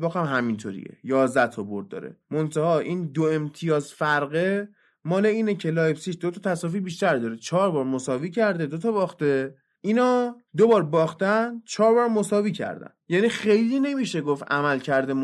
باخ 0.00 0.16
هم 0.16 0.36
همینطوریه. 0.36 0.98
11 1.04 1.46
تا 1.46 1.62
برد 1.62 1.88
داره. 1.88 2.16
منتها 2.30 2.78
این 2.78 3.06
دو 3.06 3.24
امتیاز 3.24 3.92
فرقه 3.92 4.68
مال 5.04 5.26
اینه 5.26 5.54
که 5.54 5.70
لایپسیش 5.70 6.16
دو 6.20 6.30
تا 6.30 6.50
تساوی 6.50 6.80
بیشتر 6.80 7.16
داره. 7.16 7.36
چهار 7.36 7.70
بار 7.70 7.84
مساوی 7.84 8.30
کرده 8.30 8.66
دو 8.66 8.78
تا 8.78 8.92
باخته. 8.92 9.54
اینا 9.80 10.36
دو 10.56 10.68
بار 10.68 10.82
باختن 10.82 11.62
چهار 11.66 11.94
بار 11.94 12.08
مساوی 12.08 12.52
کردن. 12.52 12.90
یعنی 13.08 13.28
خیلی 13.28 13.80
نمیشه 13.80 14.20
گفت 14.20 14.42
عملکرد 14.52 15.14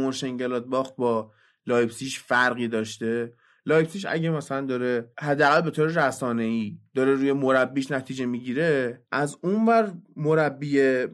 باخ 0.67 0.97
با 0.97 1.31
لایپسیش 1.67 2.21
فرقی 2.21 2.69
داشته. 2.69 3.33
لایپسیش 3.67 4.07
اگه 4.09 4.31
مثلا 4.31 4.67
داره 4.67 5.11
حداقل 5.19 5.61
به 5.61 5.71
طور 5.71 5.87
رسانه 5.87 6.43
ای 6.43 6.79
داره 6.95 7.15
روی 7.15 7.33
مربیش 7.33 7.91
نتیجه 7.91 8.27
می‌گیره 8.27 9.03
از 9.13 9.39
اونور 9.43 9.93
مربی 10.17 11.07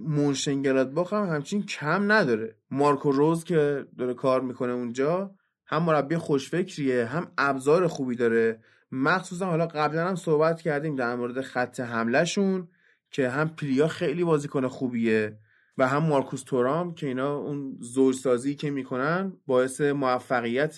باخ 0.94 1.12
هم 1.12 1.28
همچین 1.28 1.62
کم 1.62 2.12
نداره. 2.12 2.56
مارکو 2.70 3.12
روز 3.12 3.44
که 3.44 3.86
داره 3.98 4.14
کار 4.14 4.40
می‌کنه 4.40 4.72
اونجا 4.72 5.34
هم 5.66 5.82
مربی 5.82 6.16
خوشفکریه 6.16 7.04
هم 7.04 7.32
ابزار 7.38 7.86
خوبی 7.86 8.16
داره. 8.16 8.60
مخصوصا 8.92 9.46
حالا 9.46 9.66
قبلا 9.66 10.08
هم 10.08 10.14
صحبت 10.14 10.60
کردیم 10.60 10.96
در 10.96 11.14
مورد 11.14 11.40
خط 11.40 11.80
حملهشون. 11.80 12.68
که 13.12 13.28
هم 13.28 13.48
پلیا 13.48 13.88
خیلی 13.88 14.24
بازیکن 14.24 14.68
خوبیه 14.68 15.38
و 15.78 15.88
هم 15.88 16.02
مارکوس 16.02 16.42
تورام 16.42 16.94
که 16.94 17.06
اینا 17.06 17.36
اون 17.36 17.76
زوج 17.80 18.14
سازی 18.14 18.54
که 18.54 18.70
می‌کنن 18.70 19.32
باعث 19.46 19.80
موفقیت 19.80 20.76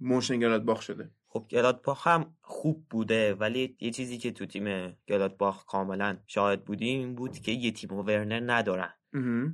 مونشن 0.00 0.40
باخ 0.64 0.82
شده. 0.82 1.10
خب 1.26 1.46
باخ 1.82 2.06
هم 2.06 2.36
خوب 2.42 2.86
بوده 2.90 3.34
ولی 3.34 3.76
یه 3.80 3.90
چیزی 3.90 4.18
که 4.18 4.30
تو 4.30 4.46
تیم 4.46 4.96
باخ 5.38 5.64
کاملا 5.64 6.16
شاهد 6.26 6.64
بودیم 6.64 7.14
بود 7.14 7.38
که 7.38 7.52
یه 7.52 7.70
تیمو 7.70 7.92
ورنر 7.92 8.52
ندارن. 8.52 8.90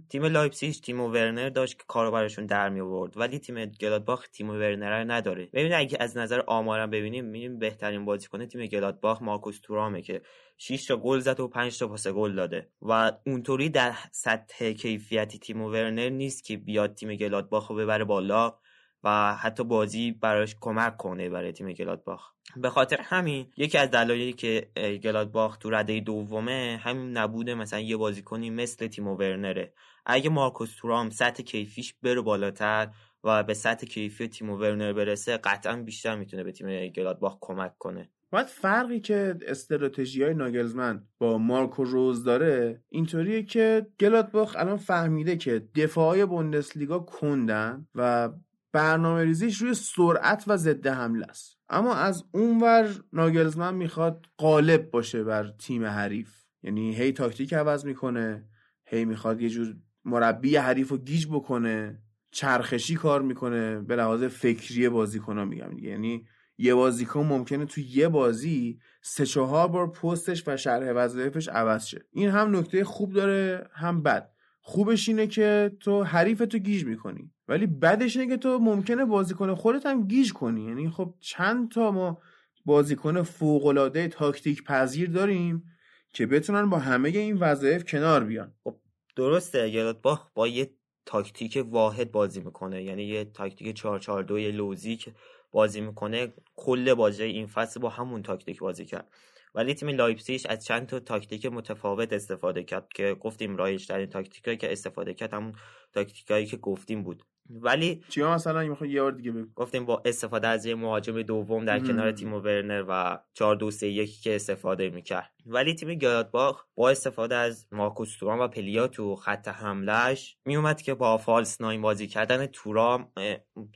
تیم 0.09 0.25
لایپزیگ 0.25 0.75
تیمو 0.75 1.01
ورنر 1.01 1.49
داشت 1.49 1.79
که 1.79 1.85
کارو 1.89 2.11
براشون 2.11 2.47
در 2.47 2.69
می 2.69 2.81
آورد 2.81 3.17
ولی 3.17 3.39
تیم 3.39 3.65
گلادباخ 3.65 4.29
تیمو 4.29 4.51
ورنر 4.51 5.13
نداره. 5.13 5.49
ببینید 5.53 5.73
اگه 5.73 5.97
از 6.01 6.17
نظر 6.17 6.43
آمارم 6.47 6.91
ببینیم 6.91 7.25
می‌بینیم 7.25 7.59
بهترین 7.59 8.05
بازیکن 8.05 8.47
تیم 8.47 8.67
گلادباخ 8.67 9.23
مارکوس 9.23 9.61
تورامه 9.61 10.03
که 10.03 10.23
6 10.59 10.87
تا 10.87 10.97
گل 10.97 11.19
زد 11.19 11.41
و 11.41 11.49
5 11.49 11.79
تا 11.79 11.89
پاس 11.89 12.07
گل 12.07 12.35
داده. 12.35 12.69
و 12.83 13.13
اونطوری 13.27 13.69
در 13.69 13.93
سطح 14.13 14.73
کیفیتی 14.73 15.39
تیم 15.39 15.63
ورنر 15.63 16.09
نیست 16.09 16.45
که 16.45 16.57
بیاد 16.57 16.95
تیم 16.95 17.15
گلادباخ 17.15 17.71
رو 17.71 17.77
ببره 17.77 18.05
بالا. 18.05 18.59
و 19.05 19.35
حتی 19.35 19.65
بازی 19.65 20.13
براش 20.13 20.57
کمک 20.61 20.97
کنه 20.97 21.29
برای 21.29 21.53
تیم 21.53 21.73
گلادباخ. 21.73 22.33
به 22.57 22.71
خاطر 22.71 23.01
همین 23.01 23.47
یکی 23.57 23.79
از 23.79 23.91
دلایلی 23.91 24.33
که 24.33 24.69
گلادباخ 25.05 25.57
تو 25.57 25.71
رده 25.71 26.01
دومه 26.01 26.81
همین 26.83 27.17
نبوده 27.17 27.55
مثلا 27.55 27.81
یه 27.81 27.97
بازیکنی 27.97 28.51
مثل 28.51 28.87
تیم 28.87 29.09
ورنره. 29.09 29.73
اگه 30.07 30.31
مارکوس 30.31 30.77
تورام 30.77 31.11
سطح 31.11 31.43
کیفیش 31.43 31.95
بره 32.03 32.21
بالاتر 32.21 32.89
و 33.25 33.43
به 33.43 33.55
سطح 33.55 33.87
کیفی 33.87 34.29
تیم 34.29 34.51
ورنر 34.51 34.93
برسه 34.93 35.37
قطعا 35.37 35.77
بیشتر 35.77 36.17
می‌تونه 36.17 36.45
به 36.45 36.53
تیم 36.53 36.89
گلادباخ 36.89 37.37
کمک 37.41 37.79
کنه. 37.79 38.11
باید 38.31 38.47
فرقی 38.47 39.01
که 39.01 39.37
استراتژی 39.47 40.23
های 40.23 40.35
ناگلزمن 40.35 41.03
با 41.19 41.39
مارکو 41.39 41.85
روز 41.85 42.25
داره 42.25 42.83
اینطوریه 42.89 43.43
که 43.43 43.87
گلادباخ 44.01 44.57
الان 44.59 44.77
فهمیده 44.77 45.37
که 45.37 45.69
دفاعای 45.77 46.27
بوندسلیگا 46.27 46.99
کندن 46.99 47.87
و 47.95 48.29
برنامه 48.73 49.25
ریزیش 49.25 49.59
روی 49.59 49.75
سرعت 49.75 50.45
و 50.47 50.57
ضد 50.57 50.87
حمله 50.87 51.27
است. 51.29 51.59
اما 51.69 51.95
از 51.95 52.25
اونور 52.33 52.89
ناگلزمن 53.13 53.75
می‌خواد 53.75 54.27
غالب 54.39 54.91
باشه 54.91 55.25
بر 55.25 55.53
تیم 55.59 55.85
حریف. 55.85 56.43
یعنی 56.63 56.95
هی 56.95 57.13
تاکتیک 57.13 57.55
عوض 57.55 57.85
می‌کنه 57.85 58.49
هی 58.85 59.05
می‌خواد 59.05 59.41
یه 59.41 59.49
جور 59.49 59.77
مربی 60.05 60.57
حریف 60.57 60.89
رو 60.89 60.99
گیج 60.99 61.27
بکنه 61.27 62.03
چرخشی 62.31 62.95
کار 62.95 63.23
می‌کنه 63.23 63.81
به 63.81 63.97
لحاظ 63.97 64.25
فکری 64.25 64.89
بازیکن 64.89 65.39
میگم 65.45 65.79
یعنی 65.79 66.27
یه 66.59 66.75
بازیکن 66.75 67.27
ممکنه 67.27 67.65
تو 67.65 67.81
یه 67.81 68.09
بازی 68.09 68.79
سه 69.03 69.27
چهار 69.27 69.69
بار 69.69 69.91
پستش 69.91 70.45
و 70.47 70.57
شرح 70.57 70.93
وظایفش 70.93 71.49
عوض 71.49 71.87
شه. 71.87 72.05
این 72.13 72.31
هم 72.31 72.57
نکته 72.57 72.85
خوب 72.85 73.13
داره 73.13 73.69
هم 73.73 74.03
بد. 74.03 74.33
خوبش 74.61 75.09
اینه 75.09 75.27
که 75.27 75.77
تو 75.81 76.03
حریفتو 76.03 76.59
گیج 76.59 76.85
می‌کنی. 76.85 77.33
ولی 77.53 77.67
بدش 77.67 78.17
اینه 78.17 78.37
تو 78.37 78.59
ممکنه 78.59 79.05
بازیکن 79.05 79.55
خودت 79.55 79.87
هم 79.87 80.09
گیج 80.09 80.33
کنی. 80.33 80.65
یعنی 80.65 80.91
خب 80.91 81.15
چند 81.21 81.71
تا 81.71 81.91
ما 81.91 82.19
بازیکن 82.65 83.23
فوق 83.23 83.91
تاکتیک 84.13 84.65
پذیر 84.65 85.11
داریم 85.11 85.65
که 86.13 86.27
بتونن 86.27 86.71
با 86.71 86.79
همه 86.79 87.09
این 87.09 87.37
وظایف 87.37 87.85
کنار 87.85 88.25
بیان. 88.25 88.55
خب 88.65 88.77
درسته 89.17 89.65
باخ 89.65 89.95
با 90.03 90.49
یه 90.49 90.71
تاکتیک 91.07 91.65
واحد 91.71 92.13
بازی 92.13 92.41
می‌کنه 92.41 92.83
یعنی 92.83 93.05
یه 93.05 93.25
تاکتیک 93.25 93.77
442 93.77 94.39
لوزی 94.39 94.97
که 94.97 95.15
بازی 95.51 95.81
می‌کنه 95.81 96.33
کل 96.57 96.95
بازی 96.95 97.23
این 97.23 97.47
فصل 97.47 97.81
با 97.81 97.89
همون 97.89 98.23
تاکتیک 98.23 98.59
بازی 98.59 98.85
کرد. 98.85 99.09
ولی 99.55 99.75
تیم 99.75 99.89
لایپسیش 99.89 100.47
از 100.47 100.65
چند 100.65 100.87
تا 100.87 101.01
تاکتیک 101.01 101.47
متفاوت 101.47 102.13
استفاده 102.13 102.63
کرد 102.63 102.89
که 102.95 103.17
گفتیم 103.21 103.57
رایج 103.57 103.87
ترین 103.87 104.07
تاکتیکایی 104.07 104.57
که 104.57 104.73
استفاده 104.73 105.15
کرد 105.15 105.35
همون 105.35 105.53
تاکتیکایی 105.93 106.47
که 106.47 106.57
گفتیم 106.57 107.03
بود. 107.03 107.23
ولی 107.51 108.05
چیا 108.09 108.35
مثلا 108.35 108.63
می‌خوای 108.63 108.91
یه 108.91 109.03
بار 109.03 109.13
دیگه 109.13 109.33
بگو. 109.33 109.49
گفتیم 109.55 109.85
با 109.85 110.03
استفاده 110.05 110.49
از 110.49 110.67
یه 110.67 110.75
مهاجم 110.75 111.23
دوم 111.23 111.65
در 111.65 111.81
کنار 111.81 112.13
تیمو 112.13 112.35
ورنر 112.35 112.85
و 112.89 113.19
4 113.35 113.57
2 113.57 113.71
3 113.71 113.87
1 113.87 114.23
که 114.23 114.35
استفاده 114.35 114.91
می‌کرد. 114.91 115.31
ولی 115.47 115.75
تیم 115.75 115.95
گلادباخ 115.95 116.65
با 116.75 116.91
استفاده 116.91 117.35
از 117.35 117.67
مارکوس 117.73 118.17
تورام 118.19 118.41
و 118.41 118.49
پلیا 118.49 118.89
تو 118.89 119.17
خط 119.17 119.49
حملهش 119.49 120.37
میومد 120.45 120.83
که 120.83 120.95
با 120.95 121.19
false 121.19 121.61
nine 121.61 121.83
بازی 121.83 122.07
کردن 122.07 122.47
تورام 122.47 123.13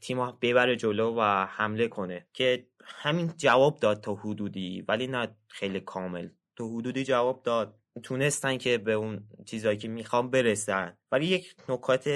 تیم 0.03 0.33
ببره 0.43 0.77
جلو 0.77 1.15
و 1.19 1.47
حمله 1.51 1.89
کنه 1.89 2.27
که 2.33 2.67
همین 2.85 3.33
جواب 3.37 3.79
داد 3.81 4.01
تا 4.01 4.15
حدودی 4.15 4.85
ولی 4.89 5.07
نه 5.07 5.37
خیلی 5.49 5.81
کامل. 5.81 6.29
تو 6.57 6.79
حدودی 6.79 7.05
جواب 7.05 7.43
داد. 7.43 7.75
تونستن 8.03 8.57
که 8.57 8.79
به 8.79 8.93
اون 8.93 9.29
چیزایی 9.47 9.79
که 9.79 9.89
می‌خوام 9.89 10.31
برسن. 10.31 10.97
ولی 11.13 11.27
یک 11.27 11.55
نکات 11.69 12.09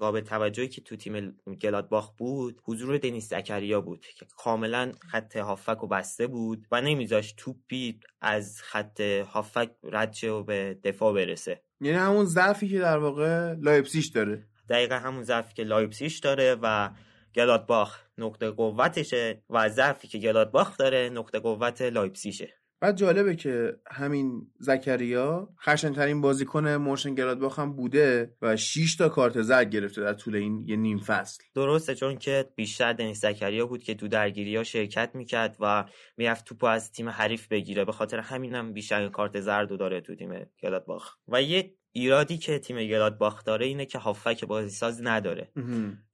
قابل 0.00 0.20
توجهی 0.20 0.68
که 0.68 0.80
تو 0.80 0.96
تیم 0.96 1.36
گلادباخ 1.62 2.10
بود 2.10 2.60
حضور 2.64 2.98
دنیس 2.98 3.28
زکریا 3.28 3.80
بود 3.80 4.00
که 4.00 4.26
کاملا 4.36 4.92
خط 5.10 5.36
هافک 5.36 5.84
و 5.84 5.86
بسته 5.86 6.26
بود 6.26 6.66
و 6.70 6.80
نمیذاشت 6.80 7.36
توپی 7.36 8.00
از 8.20 8.62
خط 8.62 9.00
هافک 9.00 9.70
رد 9.84 10.24
و 10.24 10.42
به 10.42 10.78
دفاع 10.84 11.14
برسه. 11.14 11.62
یعنی 11.80 11.98
همون 11.98 12.24
ضعفی 12.24 12.68
که 12.68 12.78
در 12.78 12.98
واقع 12.98 13.54
لایپسیش 13.54 14.08
داره. 14.08 14.46
دقیقا 14.68 14.94
همون 14.94 15.22
ضعفی 15.22 15.54
که 15.54 15.64
لایپسیش 15.64 16.18
داره 16.18 16.56
و 16.62 16.90
گلادباخ 17.34 18.00
نقطه 18.18 18.50
قوتشه 18.50 19.42
و 19.50 19.68
ضعفی 19.68 20.08
که 20.08 20.18
گلادباخ 20.18 20.76
داره 20.76 21.10
نقطه 21.12 21.38
قوت 21.38 21.82
لایپسیشه 21.82 22.54
بعد 22.80 22.96
جالبه 22.96 23.36
که 23.36 23.76
همین 23.90 24.46
زکریا 24.58 25.48
خشنترین 25.60 26.20
بازیکن 26.20 26.68
مونشن 26.68 27.14
گلادباخ 27.14 27.58
هم 27.58 27.72
بوده 27.76 28.34
و 28.42 28.56
6 28.56 28.96
تا 28.96 29.08
کارت 29.08 29.42
زرد 29.42 29.70
گرفته 29.70 30.00
در 30.00 30.14
طول 30.14 30.36
این 30.36 30.64
یه 30.66 30.76
نیم 30.76 30.98
فصل. 30.98 31.42
درسته 31.54 31.94
چون 31.94 32.18
که 32.18 32.48
بیشتر 32.56 32.92
دنیس 32.92 33.20
زکریا 33.20 33.66
بود 33.66 33.82
که 33.82 33.94
تو 33.94 34.08
درگیری 34.08 34.56
ها 34.56 34.62
شرکت 34.62 35.10
می‌کرد 35.14 35.56
و 35.60 35.84
می‌رفت 36.16 36.44
توپو 36.44 36.66
از 36.66 36.92
تیم 36.92 37.08
حریف 37.08 37.48
بگیره. 37.48 37.84
به 37.84 37.92
خاطر 37.92 38.18
همینم 38.18 38.72
بیشتر 38.72 39.08
کارت 39.08 39.40
زرد 39.40 39.78
داره 39.78 40.00
تو 40.00 40.14
تیم 40.14 40.46
گلادباخ. 40.62 41.16
و 41.28 41.42
یه 41.42 41.74
ایرادی 41.96 42.38
که 42.38 42.58
تیم 42.58 43.08
باخ 43.08 43.46
داره 43.46 43.66
اینه 43.66 43.86
که 43.86 43.98
هافبک 43.98 44.44
بازی 44.44 44.70
ساز 44.70 45.02
نداره 45.02 45.48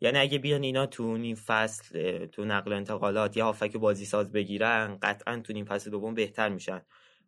یعنی 0.01 0.19
اگه 0.19 0.39
بیان 0.39 0.63
اینا 0.63 0.87
تو 0.87 1.03
این 1.03 1.35
فصل 1.35 2.27
تو 2.27 2.45
نقل 2.45 2.73
انتقالات 2.73 3.37
یا 3.37 3.45
هافبک 3.45 3.77
بازی 3.77 4.05
ساز 4.05 4.33
بگیرن 4.33 4.99
قطعا 5.03 5.41
تو 5.45 5.53
این 5.53 5.65
فصل 5.65 5.91
دوم 5.91 6.15
بهتر 6.15 6.49
میشن. 6.49 6.83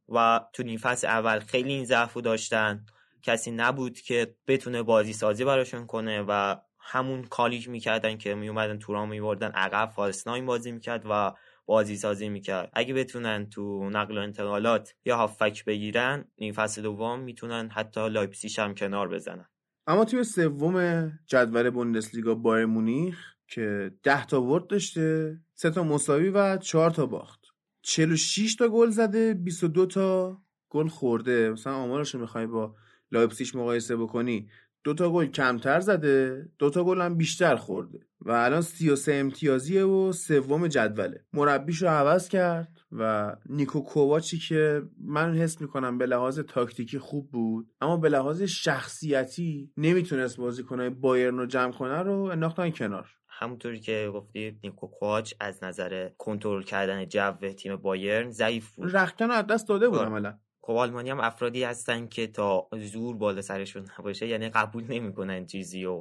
و 0.08 0.40
تو 0.52 0.62
این 0.66 0.78
فصل 0.78 1.06
اول 1.06 1.38
خیلی 1.38 1.72
این 1.72 1.84
ضعفو 1.84 2.20
داشتن. 2.20 2.86
کسی 3.22 3.50
نبود 3.50 4.00
که 4.00 4.34
بتونه 4.46 4.82
بازی 4.82 5.12
سازی 5.12 5.44
براشون 5.44 5.86
کنه 5.86 6.24
و 6.28 6.56
همون 6.78 7.22
کاری 7.24 7.49
که 7.49 7.68
می‌کردن 7.68 8.16
که 8.18 8.34
میومدن 8.34 8.78
تورام 8.78 9.08
میوردن 9.08 9.50
عقب 9.50 9.90
false 9.90 10.21
nine 10.21 10.46
بازی 10.46 10.72
می‌کرد 10.72 11.02
و 11.10 11.32
بازی 11.72 11.96
سازی 11.96 12.28
می‌کرد. 12.28 12.70
اگه 12.72 12.94
بتونن 12.94 13.48
تو 13.50 13.90
نقل 13.90 14.18
و 14.18 14.20
انتقالات 14.20 14.94
یا 15.04 15.16
هافبک 15.16 15.64
بگیرن 15.64 16.24
این 16.36 16.52
فصل 16.52 16.82
دوم 16.82 17.20
می‌تونن 17.20 17.68
حتی 17.72 18.08
لایپسیش 18.08 18.58
هم 18.58 18.74
کنار 18.74 19.08
بزنن. 19.08 19.48
اما 19.86 20.04
تیم 20.04 20.22
سوم 20.22 21.08
جدول 21.26 21.70
بوندسلیگا 21.70 22.34
بایرن 22.34 22.66
مونیخ 22.66 23.18
که 23.48 23.90
10 24.02 24.26
تا 24.26 24.40
برد 24.40 24.66
داشته 24.66 25.38
3 25.54 25.70
تا 25.70 25.82
مساوی 25.82 26.28
و 26.28 26.56
4 26.56 26.90
تا 26.90 27.06
باخت. 27.06 27.40
46 27.82 28.54
تا 28.54 28.68
گل 28.68 28.90
زده 28.90 29.34
22 29.34 29.86
تا 29.86 30.38
گل 30.68 30.88
خورده. 30.88 31.50
مثلا 31.50 31.74
آمارش 31.74 32.14
رو 32.14 32.20
می‌خوای 32.20 32.46
با 32.46 32.74
لایپسیش 33.12 33.54
مقایسه 33.54 33.96
بکنی. 33.96 34.48
دو 34.84 34.94
تا 34.94 35.10
گل 35.10 35.26
کمتر 35.26 35.80
زده 35.80 36.48
دو 36.58 36.70
تا 36.70 36.84
گل 36.84 37.00
هم 37.00 37.16
بیشتر 37.16 37.56
خورده 37.56 37.98
و 38.20 38.30
الان 38.30 38.60
33 38.60 39.14
امتیازیه 39.14 39.84
و 39.84 40.12
سوم 40.12 40.68
جدوله. 40.68 41.24
مربیش 41.32 41.82
رو 41.82 41.88
عوض 41.88 42.28
کرد 42.28 42.80
و 42.92 43.32
نیکو 43.48 43.80
کوواچی 43.80 44.38
که 44.38 44.82
من 45.04 45.34
حس 45.34 45.60
می‌کنم 45.60 45.98
به 45.98 46.06
لحاظ 46.06 46.40
تاکتیکی 46.40 46.98
خوب 46.98 47.30
بود 47.30 47.70
اما 47.80 47.96
به 47.96 48.08
لحاظ 48.08 48.42
شخصیتی 48.42 49.72
نمی‌تونست 49.76 50.36
بازیکنهای 50.36 50.90
بایرن 50.90 51.38
رو 51.38 51.46
جمع 51.46 51.72
کنه 51.72 52.02
رو 52.02 52.22
انداختن 52.22 52.70
کنار. 52.70 53.08
همونطوری 53.28 53.80
که 53.80 54.10
گفتی 54.14 54.58
نیکو 54.64 54.86
کوواچ 54.86 55.34
از 55.40 55.64
نظر 55.64 56.08
کنترل 56.18 56.62
کردن 56.62 57.04
جو 57.04 57.32
تیم 57.32 57.76
بایرن 57.76 58.30
ضعیف 58.30 58.74
بود. 58.74 58.96
رختکن 58.96 59.30
از 59.30 59.46
دست 59.46 59.68
داده 59.68 59.88
بود 59.88 59.98
عملا. 59.98 60.38
کوالمانی 60.62 61.10
هم 61.10 61.20
افرادی 61.20 61.64
هستن 61.64 62.06
که 62.06 62.26
تا 62.26 62.68
زور 62.92 63.16
بالا 63.16 63.42
سرشون 63.42 63.86
نباشه 63.98 64.26
یعنی 64.26 64.48
قبول 64.48 64.84
نمی‌کنن 64.84 65.46
چیزی 65.46 65.84
و 65.84 66.00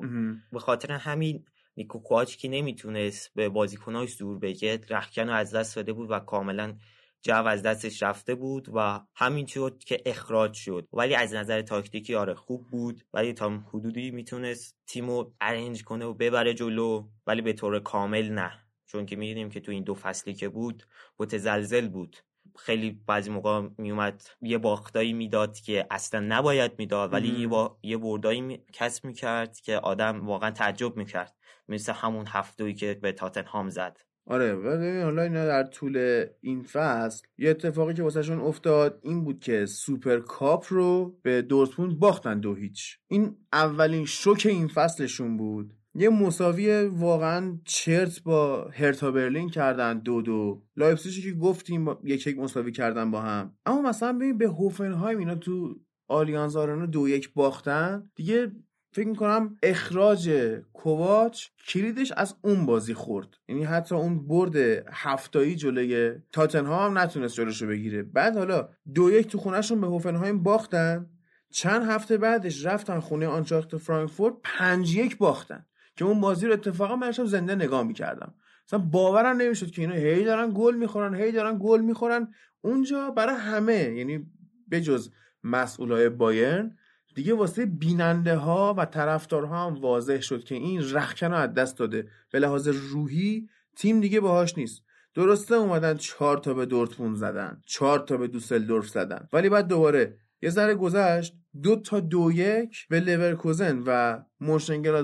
به 0.52 0.60
خاطر 0.60 0.92
همین 0.92 1.46
نیکو 1.78 2.00
کواچ 2.00 2.36
که 2.36 2.50
نمی‌تونست 2.50 3.32
به 3.36 3.50
بازیکناش 3.50 4.16
زور 4.16 4.40
بگه 4.40 4.82
رخکن 4.90 5.28
رو 5.28 5.34
از 5.34 5.56
دست 5.56 5.76
داده 5.76 5.94
بود 5.94 6.12
و 6.12 6.20
کاملا 6.20 6.76
جو 7.22 7.48
از 7.48 7.62
دستش 7.62 8.04
رفته 8.04 8.36
بود 8.36 8.68
و 8.74 9.00
همین 9.16 9.46
شد 9.46 9.84
که 9.86 10.02
اخراج 10.06 10.54
شد. 10.54 10.88
ولی 10.94 11.16
از 11.16 11.34
نظر 11.34 11.62
تاکتیکی 11.62 12.16
آره 12.16 12.34
خوب 12.34 12.68
بود 12.70 13.04
ولی 13.14 13.34
تا 13.34 13.50
حدودی 13.50 14.12
می‌تونست 14.12 14.78
تیمو 14.88 15.32
ارنج 15.42 15.84
کنه 15.84 16.06
و 16.06 16.14
ببره 16.14 16.54
جلو 16.54 17.08
ولی 17.28 17.42
به 17.42 17.54
طور 17.54 17.80
کامل 17.80 18.30
نه. 18.30 18.52
چون 18.86 19.06
که 19.06 19.16
می‌دونیم 19.16 19.50
که 19.50 19.60
تو 19.60 19.72
این 19.72 19.84
دو 19.84 19.96
فصلی 19.96 20.34
که 20.34 20.50
بود 20.50 20.84
متزلزل 21.20 21.88
بود. 21.88 22.18
خیلی 22.58 23.02
بعضی 23.08 23.30
موقع 23.30 23.68
میومد 23.78 24.24
یه 24.42 24.58
باختایی 24.58 25.14
می‌داد 25.14 25.60
که 25.60 25.88
اصلا 25.92 26.20
نباید 26.20 26.72
می‌داد 26.78 27.14
ولی 27.14 27.42
یه, 27.42 27.48
با... 27.48 27.78
یه 27.84 27.98
بردایی 27.98 28.42
می... 28.42 28.64
کسب 28.74 29.06
می‌کرد 29.06 29.60
که 29.60 29.78
آدم 29.78 30.28
واقعا 30.28 30.52
تعجب 30.52 30.98
می‌کرد. 30.98 31.36
مثل 31.68 31.94
همون 31.94 32.26
هفت 32.28 32.51
تایی 32.51 32.74
که 32.74 33.00
به 33.02 33.12
تاتنهام 33.12 33.70
زد. 33.70 33.98
آره 34.26 34.56
ولی 34.56 35.02
حالا 35.02 35.22
اینا 35.22 35.46
در 35.46 35.64
طول 35.64 36.26
این 36.42 36.64
فصل 36.64 37.28
یه 37.38 37.50
اتفاقی 37.50 37.94
که 37.94 38.04
واسهشون 38.04 38.40
افتاد 38.40 39.00
این 39.04 39.24
بود 39.24 39.40
که 39.40 39.66
سوپر 39.66 40.20
کاپ 40.20 40.66
رو 40.70 41.20
به 41.22 41.42
دورتموند 41.42 42.00
باختن 42.00 42.40
دو 42.40 42.56
هیچ. 42.56 42.98
این 43.08 43.38
اولین 43.54 44.06
شوک 44.06 44.46
این 44.50 44.68
فصلشون 44.68 45.38
بود. 45.38 45.74
یه 45.96 46.10
مساوی 46.10 46.84
واقعا 46.84 47.60
چرت 47.66 48.24
با 48.24 48.70
هرتا 48.74 49.12
برلین 49.12 49.50
کردن 49.50 50.00
دو 50.00 50.22
دو. 50.22 50.64
لایپزیگی 50.78 51.22
که 51.22 51.38
گفتیم 51.38 51.90
یک 52.04 52.28
یک 52.28 52.38
مساوی 52.38 52.72
کردن 52.72 53.12
با 53.12 53.22
هم. 53.22 53.56
اما 53.66 53.82
مثلا 53.82 54.14
ببین 54.14 54.38
به 54.38 54.48
هوفنهایم 54.48 55.20
اینا 55.20 55.36
تو 55.36 55.76
آلیانز 56.08 56.56
آرنا 56.56 56.86
دو 56.86 57.10
یک 57.10 57.34
باختن 57.34 58.10
دیگه 58.16 58.52
فکر 58.94 59.08
می‌کنم 59.08 59.58
اخراج 59.64 60.32
کوواچ 60.74 61.48
کلیدش 61.68 62.12
از 62.18 62.36
اون 62.42 62.66
بازی 62.66 62.94
خورد. 62.94 63.38
یعنی 63.48 63.64
حتی 63.64 63.96
اون 63.96 64.28
برد 64.28 64.56
هفتایی 64.92 65.56
جلوی 65.56 66.12
تاتنهام 66.32 66.92
هم 66.92 66.98
نتونست 66.98 67.36
جلوشو 67.36 67.68
بگیره. 67.68 68.04
بعد 68.04 68.38
حالا 68.38 68.70
دو 68.94 69.12
یک 69.12 69.28
تو 69.28 69.38
خونهشون 69.38 69.82
به 69.82 69.88
هوفنهایم 69.88 70.44
باختن. 70.44 71.10
چند 71.54 71.90
هفته 71.90 72.18
بعدش 72.18 72.66
رفتن 72.66 73.00
خونه 73.00 73.28
آنچاخت 73.28 73.78
فرانکفورت 73.78 74.34
پنج 74.44 74.96
یک 74.96 75.18
باختن. 75.18 75.66
که 76.02 76.06
اون 76.06 76.22
بازی 76.22 76.48
رو 76.48 76.54
اتفاقا 76.54 76.96
من 76.96 77.12
زنده 77.12 77.56
نگاه 77.56 77.84
می‌کردم. 77.84 78.34
مثلا 78.68 78.80
باورم 78.80 79.38
نمی‌شد 79.38 79.72
که 79.72 79.82
اینا 79.82 79.94
هی 79.94 80.24
دارن 80.24 80.52
گل 80.56 80.76
می‌خورن 80.76 81.16
هی 81.16 81.32
دارن 81.32 81.60
گل 81.62 81.82
می‌خورن. 81.82 82.34
اونجا 82.62 83.10
برای 83.10 83.36
همه 83.36 83.74
یعنی 83.74 84.26
بجز 84.72 85.10
مسئولای 85.44 86.10
بایرن 86.10 86.78
دیگه 87.16 87.34
واسه 87.34 87.66
بیننده 87.66 88.36
ها 88.36 88.76
و 88.78 88.86
طرفدارها 88.86 89.66
هم 89.66 89.74
واضح 89.74 90.20
شد 90.22 90.44
که 90.44 90.56
این 90.56 90.94
رخکن 90.94 91.32
رو 91.32 91.38
از 91.38 91.54
دست 91.54 91.78
داده. 91.78 92.08
به 92.32 92.40
لحاظ 92.40 92.68
روحی 92.68 93.50
تیم 93.76 94.00
دیگه 94.00 94.20
باهاش 94.20 94.58
نیست. 94.58 94.84
درسته 95.14 95.56
اومدن 95.56 95.98
چهار 95.98 96.38
تا 96.38 96.54
به 96.54 96.66
دورتموند 96.66 97.16
زدن 97.16 97.62
چهار 97.66 98.00
تا 98.00 98.18
به 98.18 98.28
دوسلدورف 98.28 98.88
زدن. 98.90 99.28
ولی 99.34 99.50
بعد 99.50 99.68
دوباره 99.68 100.18
یه 100.42 100.50
ذره 100.50 100.76
گذشت 100.76 101.34
دو 101.64 101.76
تا 101.76 102.00
دو 102.00 102.32
یک 102.32 102.88
به 102.90 103.00
لورکوزن 103.00 103.84
و 103.86 104.24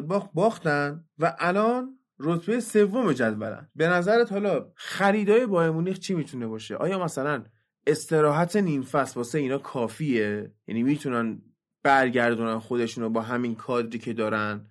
باخ 0.02 0.28
باختن 0.34 1.06
و 1.20 1.36
الان 1.40 2.00
رتبه 2.20 2.60
سوم 2.60 3.14
جدولن. 3.14 3.70
به 3.76 3.88
نظرت 3.88 4.32
حالا 4.32 4.72
خریدای 4.76 5.46
بایر 5.46 5.72
مونیخ 5.72 6.00
چی 6.00 6.14
می‌تونه 6.14 6.48
باشه؟ 6.48 6.76
آیا 6.76 7.04
مثلا 7.04 7.46
استراحت 7.88 8.56
نیم 8.56 8.82
فصل 8.82 9.14
واسه 9.16 9.40
اینا 9.40 9.58
کافیه؟ 9.58 10.52
یعنی 10.68 10.84
می‌تونن 10.84 11.42
برگردونن 11.84 12.60
خودشون 12.60 13.04
رو 13.04 13.10
با 13.10 13.22
همین 13.22 13.56
کادری 13.56 14.00
که 14.00 14.14
دارن؟ 14.14 14.68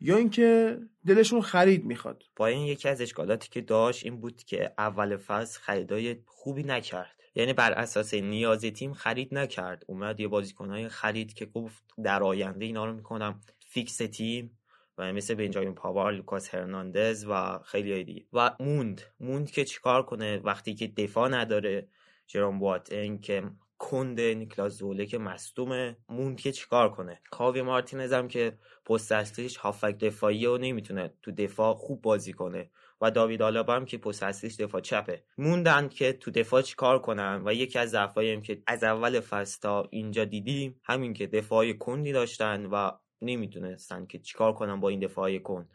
یا 0.00 0.16
اینکه 0.16 0.78
دلشون 1.06 1.40
خرید 1.40 1.84
می‌خواد؟ 1.84 2.22
با 2.36 2.46
این 2.46 2.66
یکی 2.66 2.88
از 2.88 3.00
اشکالاتی 3.00 3.48
که 3.48 3.60
داشت 3.60 4.04
این 4.04 4.20
بود 4.20 4.42
که 4.42 4.72
اول 4.78 5.16
فصل 5.16 5.60
خریدای 5.60 6.16
خوبی 6.26 6.62
نکرد. 6.62 7.17
یعنی 7.38 7.52
بر 7.52 7.72
اساس 7.72 8.14
نیاز 8.14 8.64
تیم 8.64 8.92
خرید 8.92 9.34
نکرد. 9.34 9.84
اومد 9.86 10.20
یه 10.20 10.28
بازیکنهای 10.28 10.88
خرید 10.88 11.34
که 11.34 11.46
گفت 11.46 11.84
در 12.04 12.22
آینده 12.22 12.64
اینا 12.64 12.84
رو 12.84 12.92
می‌کنم. 12.92 13.40
فیکس 13.58 13.96
تیم 13.96 14.58
و 14.98 15.12
مثل 15.12 15.34
بنجامین 15.34 15.74
پاوار 15.74 16.12
لوکاس 16.12 16.54
هرناندز 16.54 17.26
و 17.28 17.58
خیلی 17.58 18.04
دیگه. 18.04 18.24
و 18.32 18.56
موند. 18.60 19.02
موند 19.20 19.50
که 19.50 19.64
چیکار 19.64 20.02
کنه 20.02 20.38
وقتی 20.38 20.74
که 20.74 20.86
دفاع 20.86 21.28
نداره. 21.28 21.88
جرام 22.26 22.58
بواتنگ 22.58 23.20
که 23.20 23.42
کنده 23.78 24.34
نیکلاس 24.34 24.72
زوله 24.72 25.06
که 25.06 25.18
مصدومه. 25.18 25.96
موند 26.08 26.40
که 26.40 26.52
چیکار 26.52 26.90
کنه؟ 26.90 27.20
کاوی 27.30 27.62
مارتینز 27.62 28.12
هم 28.12 28.28
که 28.28 28.58
پست 28.86 29.12
اصلیش 29.12 29.56
هافک 29.56 29.98
دفاعی 29.98 30.46
و 30.46 30.58
نمی‌تونه 30.58 31.12
تو 31.22 31.32
دفاع 31.32 31.74
خوب 31.74 32.02
بازی 32.02 32.32
کنه. 32.32 32.70
و 33.00 33.10
داوید 33.10 33.42
آلابا 33.42 33.74
هم 33.74 33.84
که 33.84 33.98
پست 33.98 34.22
اصلیش 34.22 34.56
دفاع 34.56 34.80
چپه. 34.80 35.24
موندن 35.38 35.88
که 35.88 36.12
تو 36.12 36.30
دفاع 36.30 36.62
چیکار 36.62 36.98
کنن 36.98 37.42
و 37.44 37.54
یکی 37.54 37.78
از 37.78 37.90
ضعفایی 37.90 38.40
که 38.40 38.62
از 38.66 38.84
اول 38.84 39.20
فصل 39.20 39.60
تا 39.60 39.88
اینجا 39.90 40.24
دیدیم 40.24 40.80
همین 40.84 41.14
که 41.14 41.26
دفاعی 41.26 41.74
کندی 41.74 42.12
داشتن 42.12 42.66
و 42.66 42.90
نمی‌دونستن 43.22 44.06
که 44.06 44.18
چیکار 44.18 44.52
کنن 44.52 44.80
با 44.80 44.88
این 44.88 45.00
دفاعی 45.00 45.40
کن 45.40 45.68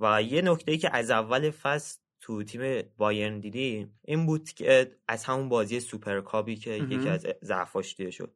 و 0.00 0.22
یه 0.22 0.42
نکته 0.42 0.72
ای 0.72 0.78
که 0.78 0.96
از 0.96 1.10
اول 1.10 1.50
فصل 1.50 2.01
تو 2.22 2.42
تیم 2.42 2.82
بایرن 2.96 3.40
دیدیم 3.40 3.98
این 4.04 4.26
بود 4.26 4.50
که 4.50 4.96
از 5.08 5.24
همون 5.24 5.48
بازی 5.48 5.80
سوپرکابی 5.80 6.56
که 6.56 6.70
یکی 6.70 7.08
از 7.08 7.26
ضعفاش 7.44 7.94
دیده 7.94 8.10
شد. 8.10 8.32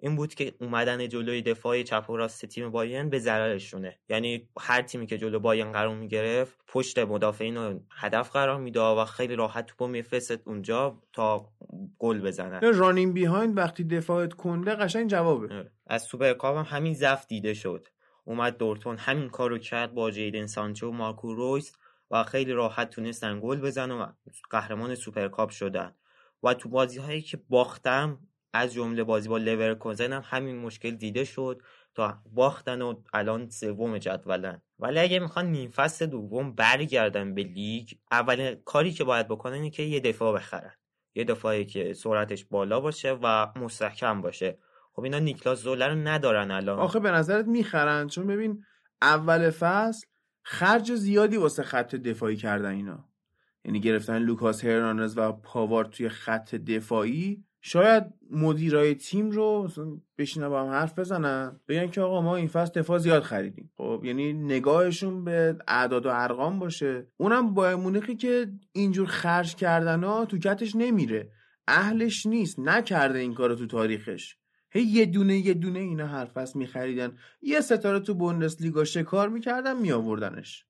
این 0.00 0.16
بود 0.16 0.34
که 0.34 0.52
اومدن 0.60 1.08
جلوی 1.08 1.42
دفاع 1.42 1.82
چپ 1.82 2.10
و 2.10 2.16
راست 2.16 2.46
تیم 2.46 2.70
بایرن 2.70 3.10
به 3.10 3.18
ضررشونه. 3.18 3.98
یعنی 4.08 4.48
هر 4.60 4.82
تیمی 4.82 5.06
که 5.06 5.18
جلو 5.18 5.38
بایرن 5.38 5.72
قرار 5.72 5.94
می‌گرفت 5.94 6.58
پشت 6.66 6.98
مدافعین 6.98 7.56
رو 7.56 7.80
هدف 7.90 8.30
قرار 8.30 8.60
می‌داد 8.60 8.98
و 8.98 9.04
خیلی 9.04 9.36
راحت 9.36 9.66
توپو 9.66 9.86
میفرستاد 9.86 10.48
اونجا 10.48 11.02
تا 11.12 11.52
گل 11.98 12.20
بزنن. 12.20 12.60
running 12.74 13.14
behind 13.14 13.56
وقتی 13.56 13.84
دفاعت 13.84 14.32
کنده 14.32 14.74
قشنگ 14.74 15.10
جوابه. 15.10 15.54
آره. 15.54 15.70
از 15.86 16.02
سوپرکاپ 16.02 16.56
هم 16.56 16.78
همین 16.78 16.94
ضعف 16.94 17.26
دیده 17.26 17.54
شد. 17.54 17.88
اومد 18.24 18.56
دورتموند 18.56 18.96
همین 18.96 19.28
کارو 19.28 19.58
کرد 19.58 19.94
با 19.94 20.10
جیدن 20.10 20.46
سانچو 20.46 20.88
و 20.88 20.92
مارکو 20.92 21.34
رویس 21.34 21.72
و 22.10 22.24
خیلی 22.24 22.52
راحت 22.52 22.90
تونستن 22.90 23.40
گل 23.40 23.60
بزنن 23.60 23.90
و 23.90 24.06
قهرمان 24.50 24.94
سوپرکاپ 24.94 25.50
شدن. 25.50 25.94
و 26.42 26.54
تو 26.54 26.68
بازی 26.68 26.98
هایی 26.98 27.22
که 27.22 27.36
باختم 27.48 28.18
از 28.52 28.72
جمله 28.72 29.04
بازی 29.04 29.28
با 29.28 29.38
لورکوزن 29.38 30.12
هم 30.12 30.22
همین 30.24 30.58
مشکل 30.58 30.90
دیده 30.90 31.24
شد 31.24 31.62
تا 31.94 32.18
باختن 32.32 32.82
و 32.82 32.94
الان 33.12 33.50
سوم 33.50 33.98
جدولن. 33.98 34.62
ولی 34.78 34.98
اگه 34.98 35.18
می‌خوان 35.18 35.46
نیم 35.46 35.70
فصل 35.70 36.06
دوم 36.06 36.52
برگردن 36.52 37.34
به 37.34 37.42
لیگ 37.42 37.90
اولین 38.12 38.54
کاری 38.64 38.92
که 38.92 39.04
باید 39.04 39.28
بکنن 39.28 39.52
اینه 39.52 39.70
که 39.70 39.82
یه 39.82 40.00
دفاع 40.00 40.34
بخرن. 40.34 40.72
یه 41.14 41.24
دفاعی 41.24 41.66
که 41.66 41.94
سرعتش 41.94 42.44
بالا 42.44 42.80
باشه 42.80 43.18
و 43.22 43.46
مستحکم 43.56 44.22
باشه. 44.22 44.58
خب 44.92 45.02
اینا 45.02 45.18
نیکلاس 45.18 45.62
زوله 45.62 45.86
رو 45.86 45.94
ندارن 45.94 46.50
الان. 46.50 46.78
آخه 46.78 47.00
به 47.00 47.10
نظرت 47.10 47.46
می‌خرن؟ 47.46 48.08
چون 48.08 48.26
ببین 48.26 48.64
اول 49.02 49.50
فصل 49.50 50.06
خرج 50.50 50.94
زیادی 50.94 51.36
واسه 51.36 51.62
خط 51.62 51.94
دفاعی 51.94 52.36
کردن 52.36 52.70
اینا. 52.70 53.04
یعنی 53.64 53.80
گرفتن 53.80 54.18
لوکاس 54.18 54.64
هرنانز 54.64 55.18
و 55.18 55.32
پاوار 55.32 55.84
توی 55.84 56.08
خط 56.08 56.54
دفاعی. 56.54 57.44
شاید 57.60 58.04
مدیرای 58.30 58.94
تیم 58.94 59.30
رو 59.30 59.68
بشینن 60.18 60.48
با 60.48 60.62
هم 60.62 60.68
حرف 60.68 60.98
بزنن. 60.98 61.60
بگن 61.68 61.86
که 61.86 62.00
آقا 62.00 62.20
ما 62.20 62.36
این 62.36 62.48
فصل 62.48 62.80
دفاع 62.80 62.98
زیاد 62.98 63.22
خریدیم. 63.22 63.70
خب 63.76 64.02
یعنی 64.04 64.32
نگاهشون 64.32 65.24
به 65.24 65.56
اعداد 65.68 66.06
و 66.06 66.10
ارقام 66.12 66.58
باشه. 66.58 67.06
اونم 67.16 67.54
با 67.54 67.76
مونیخی 67.76 68.16
که 68.16 68.52
اینجور 68.72 69.06
خرج 69.06 69.54
کردن 69.54 70.04
ها 70.04 70.24
تو 70.24 70.38
کتش 70.38 70.76
نمیره. 70.76 71.30
اهلش 71.68 72.26
نیست. 72.26 72.58
نکرده 72.58 73.18
این 73.18 73.34
کارو 73.34 73.54
تو 73.54 73.66
تاریخش. 73.66 74.36
هی 74.70 74.82
یه 74.82 75.06
دونه 75.06 75.36
یه 75.36 75.54
دونه 75.54 75.78
اینا 75.78 76.06
هر 76.06 76.24
فصل 76.24 76.58
میخریدن. 76.58 77.16
یه 77.42 77.60
ستاره 77.60 78.00
تو 78.00 78.14
بوندسلیگا 78.14 78.84
شکار 78.84 79.28
می‌کردن 79.28 79.76
میآوردنش. 79.76 80.64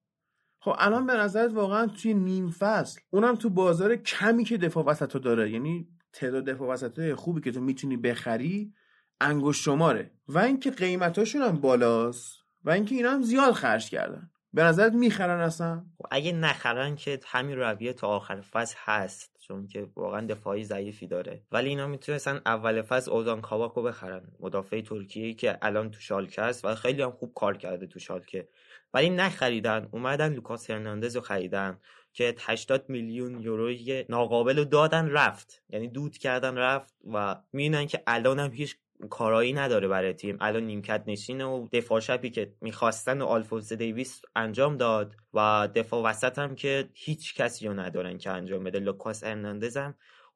خب 0.61 0.75
الان 0.79 1.07
به 1.07 1.13
نظرت 1.13 1.53
واقعا 1.53 1.87
توی 1.87 2.15
نیم 2.15 2.51
فصل 2.51 3.01
اونم 3.11 3.37
تو 3.37 3.51
بازار 3.51 3.97
کمی 3.97 4.45
که 4.45 4.59
دفاع 4.59 4.85
وسط 4.85 5.17
داره 5.17 5.51
یعنی 5.51 5.89
تعداد 6.13 6.45
دفاع 6.45 6.69
وسط 6.69 7.15
خوبی 7.15 7.41
که 7.41 7.53
تو 7.53 7.61
می‌تونی 7.61 7.97
بخری 7.97 8.73
انگوش 9.21 9.65
شماره. 9.65 10.11
و 10.29 10.39
اینکه 10.39 10.71
قیمتاشون 10.71 11.43
هم 11.43 11.61
بالاست 11.61 12.39
و 12.65 12.71
اینکه 12.71 12.95
اینا 12.95 13.11
هم 13.11 13.23
زیاد 13.23 13.53
خرج 13.53 13.91
کردن. 13.91 14.31
به 14.53 14.63
نظرت 14.63 14.93
می‌خرن 14.93 15.41
اصلا؟ 15.41 15.85
خب 15.99 16.07
اگه 16.11 16.33
نخرن 16.33 16.97
که 16.97 17.21
همین 17.27 17.57
رویه 17.59 17.93
تا 17.93 18.09
آخر 18.09 18.41
فصل 18.41 18.77
هست. 18.79 19.38
چون 19.49 19.67
که 19.67 19.89
واقعا 19.97 20.27
دفاعی 20.27 20.65
ضعیفی 20.65 21.07
داره. 21.07 21.43
ولی 21.53 21.69
اینا 21.69 21.87
می‌تونستن 21.87 22.41
اول 22.47 22.83
فصل 22.83 23.11
اوزان 23.11 23.41
کاواکو 23.41 23.83
بخرن. 23.83 24.33
مدافع 24.41 24.81
ترکیه 24.81 25.35
که 25.35 25.59
الان 25.63 25.91
تو 25.91 26.01
شالکه 26.01 26.43
است 26.43 26.65
و 26.65 26.75
خیلی 26.75 27.03
هم 27.03 27.11
خوب 27.11 27.33
کار 27.35 27.57
کرده 27.57 27.87
تو 27.87 27.99
شالکه. 27.99 28.49
ولی 28.95 29.11
نخریدن. 29.11 29.89
اومدن 29.91 30.33
لوکاس 30.33 30.71
هرناندز 30.71 31.17
رو 31.17 31.23
خریدن 31.23 31.79
که 32.13 32.35
80 32.39 32.85
میلیون 32.89 33.41
یوروی 33.41 34.05
ناقابل 34.09 34.59
رو 34.59 34.65
دادن 34.65 35.11
رفت. 35.11 35.63
یعنی 35.69 35.89
دود 35.89 36.19
کردن 36.19 36.57
رفت 36.57 36.95
و 37.13 37.37
می‌بینن 37.53 37.87
که 37.87 38.03
الان 38.07 38.39
هم 38.39 38.53
هیچ 38.53 38.77
کارایی 39.11 39.53
نداره 39.53 39.89
برای 39.89 40.13
تیم. 40.13 40.37
الان 40.41 40.63
نیمکت 40.63 41.03
نشینه 41.07 41.45
و 41.45 41.69
دفاع 41.73 42.01
چپی 42.01 42.31
که 42.31 42.55
می‌خواستن 42.61 43.23
رو 43.23 43.25
آلفونس 43.25 43.73
دیویس 43.73 44.23
انجام 44.37 44.77
داد 44.77 45.17
و 45.35 45.69
دفاع 45.75 46.03
وسط 46.03 46.39
هم 46.39 46.55
که 46.55 46.89
هیچ 46.95 47.35
کسی 47.35 47.67
رو 47.67 47.75
ندارن 47.75 48.19
که 48.19 48.31
انجام 48.31 48.65
بده. 48.65 48.79
لوکاس 48.79 49.25
ارناندز 49.25 49.77
هم 49.77 49.95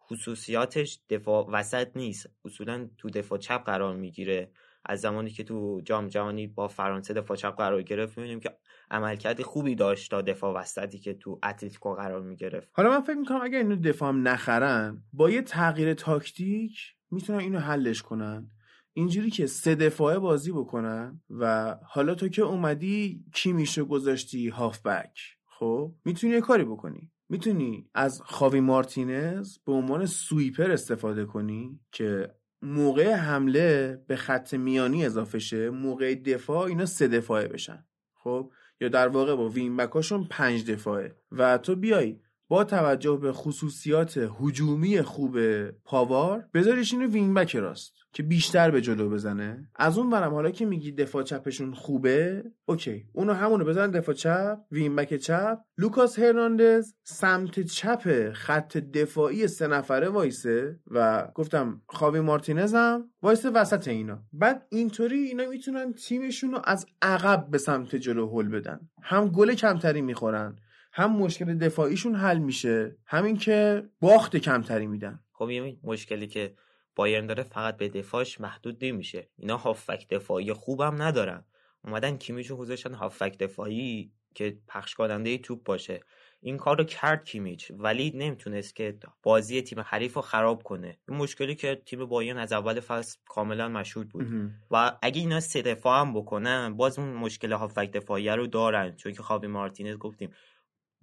خصوصیاتش 0.08 1.00
دفاع 1.10 1.50
وسط 1.50 1.88
نیست. 1.96 2.30
اصولا 2.44 2.88
تو 2.98 3.10
دفاع 3.10 3.38
چپ 3.38 3.64
قرار 3.64 3.96
می‌گیره. 3.96 4.50
از 4.84 5.00
زمانی 5.00 5.30
که 5.30 5.44
تو 5.44 5.80
جام 5.84 6.08
جهانی 6.08 6.46
با 6.46 6.68
فرانسه 6.68 7.14
دفاع 7.14 7.36
چپ 7.36 7.56
قرار 7.56 7.82
گرفت 7.82 8.18
می‌بینیم 8.18 8.40
که 8.40 8.56
عملکرد 8.90 9.42
خوبی 9.42 9.74
داشت 9.74 10.10
تا 10.10 10.22
دفاع 10.22 10.54
وسطی 10.54 10.98
که 10.98 11.14
تو 11.14 11.40
اتلتیکو 11.42 11.94
قرار 11.94 12.22
می‌گرفت. 12.22 12.68
حالا 12.72 12.90
من 12.90 13.00
فکر 13.00 13.16
می‌کنم 13.16 13.40
اگر 13.42 13.58
اینو 13.58 13.76
دفاع 13.76 14.12
نخرن 14.12 15.02
با 15.12 15.30
یه 15.30 15.42
تغییر 15.42 15.94
تاکتیک 15.94 16.94
می‌تونن 17.12 17.38
اینو 17.38 17.58
حلش 17.58 18.02
کنن. 18.02 18.50
اینجوری 18.92 19.30
که 19.30 19.46
سه 19.46 19.74
دفاعه 19.74 20.18
بازی 20.18 20.52
بکنن 20.52 21.20
و 21.30 21.76
حالا 21.86 22.14
تو 22.14 22.28
که 22.28 22.42
اومدی 22.42 23.24
کی 23.34 23.52
میشه 23.52 23.84
گذاشتی 23.84 24.48
هافبک؟ 24.48 25.18
خب 25.46 25.94
می‌تونی 26.04 26.32
یه 26.32 26.40
کاری 26.40 26.64
بکنی. 26.64 27.10
می‌تونی 27.28 27.88
از 27.94 28.22
خاوی 28.22 28.60
مارتینز 28.60 29.58
به 29.66 29.72
عنوان 29.72 30.06
سویپر 30.06 30.70
استفاده 30.70 31.24
کنی 31.24 31.80
که 31.92 32.34
موقع 32.62 33.12
حمله 33.14 34.02
به 34.06 34.16
خط 34.16 34.54
میانی 34.54 35.04
اضافه 35.04 35.38
شه 35.38 35.70
موقع 35.70 36.14
دفاع 36.14 36.66
اینا 36.66 36.86
سه 36.86 37.08
دفاعه 37.08 37.48
بشن. 37.48 37.86
خب 38.14 38.52
یا 38.80 38.88
در 38.88 39.08
واقع 39.08 39.34
با 39.34 39.48
wing 39.48 39.76
back 39.76 40.01
اشون 40.01 40.26
پنج 40.30 40.70
دفاعه. 40.70 41.16
و 41.32 41.58
تو 41.58 41.76
بیای 41.76 42.20
با 42.52 42.64
توجه 42.64 43.16
به 43.16 43.32
خصوصیات 43.32 44.28
هجومی 44.40 45.02
خوب 45.02 45.38
پاوار 45.70 46.44
بذاریش 46.54 46.92
اینو 46.92 47.06
wing 47.06 47.36
back 47.36 47.56
راست 47.56 47.94
که 48.12 48.22
بیشتر 48.22 48.70
به 48.70 48.80
جلو 48.80 49.10
بزنه. 49.10 49.68
از 49.76 49.98
اون 49.98 50.10
ورم 50.10 50.34
حالا 50.34 50.50
که 50.50 50.66
میگی 50.66 50.92
دفاع 50.92 51.22
چپشون 51.22 51.74
خوبه 51.74 52.44
اوکی 52.64 53.04
اونو 53.12 53.32
همونو 53.32 53.64
بزن 53.64 53.90
دفاع 53.90 54.14
چپ 54.14 54.58
wing 54.70 54.96
back 54.96 55.16
چپ. 55.16 55.58
لوکاس 55.78 56.18
هرناندز 56.18 56.94
سمت 57.04 57.60
چپ 57.60 58.32
خط 58.32 58.76
دفاعی 58.76 59.48
سه 59.48 59.66
نفره 59.66 60.08
وایسه 60.08 60.80
و 60.86 61.28
گفتم 61.34 61.82
خاوی 61.88 62.20
مارتینز 62.20 62.74
هم 62.74 63.10
وایسه 63.22 63.50
وسط 63.50 63.88
اینا. 63.88 64.22
بعد 64.32 64.66
اینطوری 64.70 65.18
اینا 65.18 65.46
می‌تونن 65.46 65.92
تیمشون 65.92 66.50
رو 66.52 66.60
از 66.64 66.86
عقب 67.02 67.46
به 67.50 67.58
سمت 67.58 67.96
جلو 67.96 68.38
هل 68.38 68.48
بدن. 68.48 68.80
هم 69.02 69.28
گل 69.28 69.54
کمتری 69.54 70.02
می‌خورن 70.02 70.56
هم 70.92 71.16
مشکل 71.16 71.54
دفاعیشون 71.58 72.14
حل 72.14 72.38
میشه 72.38 72.96
همین 73.06 73.36
که 73.36 73.88
باخت 74.00 74.36
کمتری 74.36 74.86
میدن. 74.86 75.20
خب 75.32 75.50
یه 75.50 75.76
مشکلی 75.82 76.26
که 76.26 76.54
بایرن 76.96 77.26
داره 77.26 77.42
فقط 77.42 77.76
به 77.76 77.88
دفاعش 77.88 78.40
محدود 78.40 78.84
نمیشه. 78.84 79.28
اینا 79.36 79.56
هافک 79.56 80.08
دفاعی 80.10 80.52
خوبم 80.52 81.02
ندارن. 81.02 81.44
اومدن 81.84 82.16
کیمیشون 82.16 82.56
گذاشتن 82.56 82.94
هافک 82.94 83.38
دفاعی 83.38 84.12
که 84.34 84.58
پخش 84.68 84.94
کننده 84.94 85.38
توپ 85.38 85.62
باشه. 85.64 86.00
این 86.40 86.56
کار 86.56 86.78
رو 86.78 86.84
کرد 86.84 87.24
کیمیچ 87.24 87.72
ولی 87.78 88.12
نمی‌تونست 88.14 88.76
که 88.76 88.98
بازی 89.22 89.62
تیم 89.62 89.80
حریف 89.80 90.14
رو 90.14 90.22
خراب 90.22 90.62
کنه. 90.62 90.98
این 91.08 91.18
مشکلی 91.18 91.54
که 91.54 91.82
تیم 91.86 92.06
بایرن 92.06 92.38
از 92.38 92.52
اول 92.52 92.80
فصل 92.80 93.18
کاملا 93.26 93.68
مشهود 93.68 94.08
بود. 94.08 94.26
و 94.70 94.98
اگه 95.02 95.20
اینا 95.20 95.40
سه 95.40 95.62
دفاع 95.62 96.00
هم 96.00 96.14
بکنن 96.14 96.76
باز 96.76 96.98
اون 96.98 97.12
مشکل 97.12 97.52
هافک 97.52 97.90
دفاعی 97.90 98.28
رو 98.28 98.46
دارن. 98.46 98.96
چون 98.96 99.12
که 99.12 99.22
خابی 99.22 99.46
مارتینز 99.46 99.96
گفتیم 99.96 100.30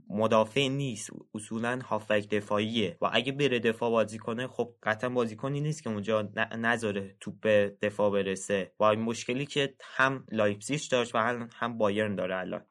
مدافع 0.10 0.68
نیست. 0.68 1.10
اصولا 1.36 1.80
هافک 1.86 2.30
دفاعیه. 2.30 2.98
و 3.02 3.10
اگه 3.14 3.32
بره 3.32 3.60
دفاع 3.60 3.90
بازی 3.90 4.18
کنه 4.18 4.48
خب 4.48 4.76
قطعا 4.84 5.10
بازیکنی 5.10 5.62
نیست 5.62 5.84
که 5.84 5.90
اونجا 5.90 6.30
نذاره 6.58 7.16
توپ 7.20 7.40
به 7.42 7.78
دفاع 7.82 8.12
برسه. 8.12 8.72
و 8.80 8.84
این 8.84 9.02
مشکلی 9.02 9.46
که 9.46 9.76
هم 9.82 10.26
لایپسیش 10.32 10.88
داشت 10.88 11.16
و 11.16 11.18
هم 11.54 11.78
بایرن 11.78 12.16
داره 12.16 12.38
الان. 12.38 12.66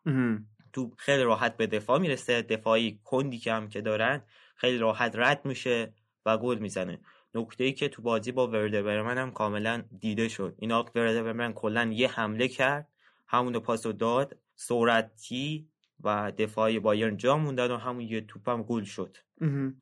تو 0.73 0.91
خیلی 0.97 1.23
راحت 1.23 1.57
به 1.57 1.67
دفاع 1.67 1.99
می‌رسه. 1.99 2.43
دفاعی 2.43 3.01
کندی 3.05 3.39
که 3.39 3.53
هم 3.53 3.69
که 3.69 3.81
دارن 3.81 4.23
خیلی 4.57 4.79
راحت 4.79 5.13
رد 5.17 5.45
میشه 5.45 5.93
و 6.27 6.39
گل 6.39 6.59
می‌زنه. 6.59 7.01
نکته 7.35 7.65
ای 7.65 7.73
که 7.73 7.89
تو 7.89 8.03
بازی 8.03 8.33
با 8.33 8.47
ورده 8.47 8.83
برمن 8.83 9.19
هم 9.19 9.31
کاملا 9.31 9.83
دیده 9.99 10.29
شد. 10.29 10.55
اینا 10.59 10.85
ورده 10.95 11.23
برمن 11.23 11.53
کلا 11.53 11.91
یه 11.93 12.09
حمله 12.09 12.49
کرد. 12.49 12.89
همون 13.27 13.59
پاس 13.59 13.87
داد. 13.87 14.37
سرعتی 14.55 15.69
و 16.05 16.33
دفاعی 16.39 16.79
بایرن 16.79 17.17
جا 17.17 17.37
موندن 17.37 17.71
و 17.71 17.77
همون 17.77 18.01
یه 18.01 18.21
توپم 18.21 18.63
گل 18.63 18.83
شد. 18.83 19.17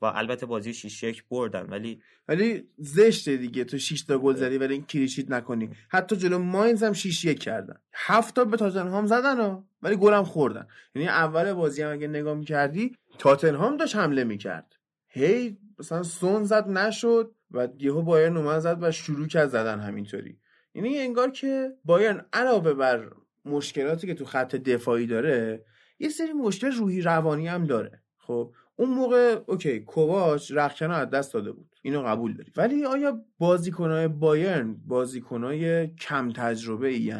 و 0.02 0.07
البته 0.07 0.46
بازی 0.46 0.74
6 0.74 1.02
1 1.02 1.24
بردن 1.31 1.66
ولی 1.68 2.02
ولی 2.29 2.68
زشته 2.79 3.37
دیگه 3.37 3.64
تو 3.64 3.79
6 3.79 4.02
تا 4.02 4.18
گل 4.18 4.35
زدی 4.35 4.59
ولی 4.59 4.74
این 4.74 4.85
کلیشیت 4.85 5.31
نکنی. 5.31 5.70
حتی 5.88 6.16
جلو 6.16 6.38
ماینز 6.38 6.83
هم 6.83 6.92
6 6.92 7.24
1 7.24 7.38
کردن. 7.38 7.76
7 7.92 8.35
تا 8.35 8.44
به 8.44 8.57
تاتنهام 8.57 9.07
زدن 9.07 9.37
ها 9.37 9.68
ولی 9.83 9.96
گلم 9.96 10.24
خوردن. 10.24 10.66
یعنی 10.94 11.09
اول 11.09 11.52
بازی 11.52 11.83
هم 11.83 11.92
اگه 11.92 12.09
نگاه 12.09 12.35
می‌کردی 12.35 12.96
تاتنهام 13.18 13.76
داشت 13.76 13.96
حمله 13.96 14.24
می‌کرد. 14.24 14.76
هی 15.09 15.59
مثلا 15.79 16.02
سون 16.02 16.44
زد 16.44 16.68
نشد. 16.68 17.33
و 17.50 17.68
یهو 17.79 18.02
بایرن 18.02 18.37
اومد 18.37 18.59
زد 18.59 18.79
و 18.81 18.90
شروع 18.92 19.26
کرد 19.26 19.48
زدن 19.48 19.81
همینطوری. 19.81 20.38
یعنی 20.74 20.98
انگار 20.98 21.31
که 21.31 21.72
بایرن 21.85 22.26
علاوه 22.33 22.74
بر 22.74 23.11
مشکلاتی 23.44 24.07
که 24.07 24.14
تو 24.14 24.24
خط 24.24 24.57
دفاعی 24.57 25.07
داره 25.07 25.64
یه 25.98 26.09
سری 26.09 26.32
مشکل 26.32 26.72
روحی 26.72 27.00
روانی 27.00 27.48
هم 27.48 27.64
داره. 27.64 28.02
خب 28.18 28.52
اون 28.76 28.90
موقع 28.90 29.40
اوکی 29.46 29.80
کوواچ 29.80 30.52
رختکن 30.52 30.90
از 30.90 31.11
دست 31.11 31.35
داده 31.35 31.52
بود. 31.52 31.76
اینو 31.82 32.02
قبول 32.02 32.35
داری 32.35 32.52
ولی 32.56 32.85
آیا 32.85 33.24
بازیکنهای 33.38 34.09
بایرن 34.09 34.76
بازیکنهای 34.87 35.87
کم 35.87 36.32
تجربه 36.32 36.88
ای 36.88 37.14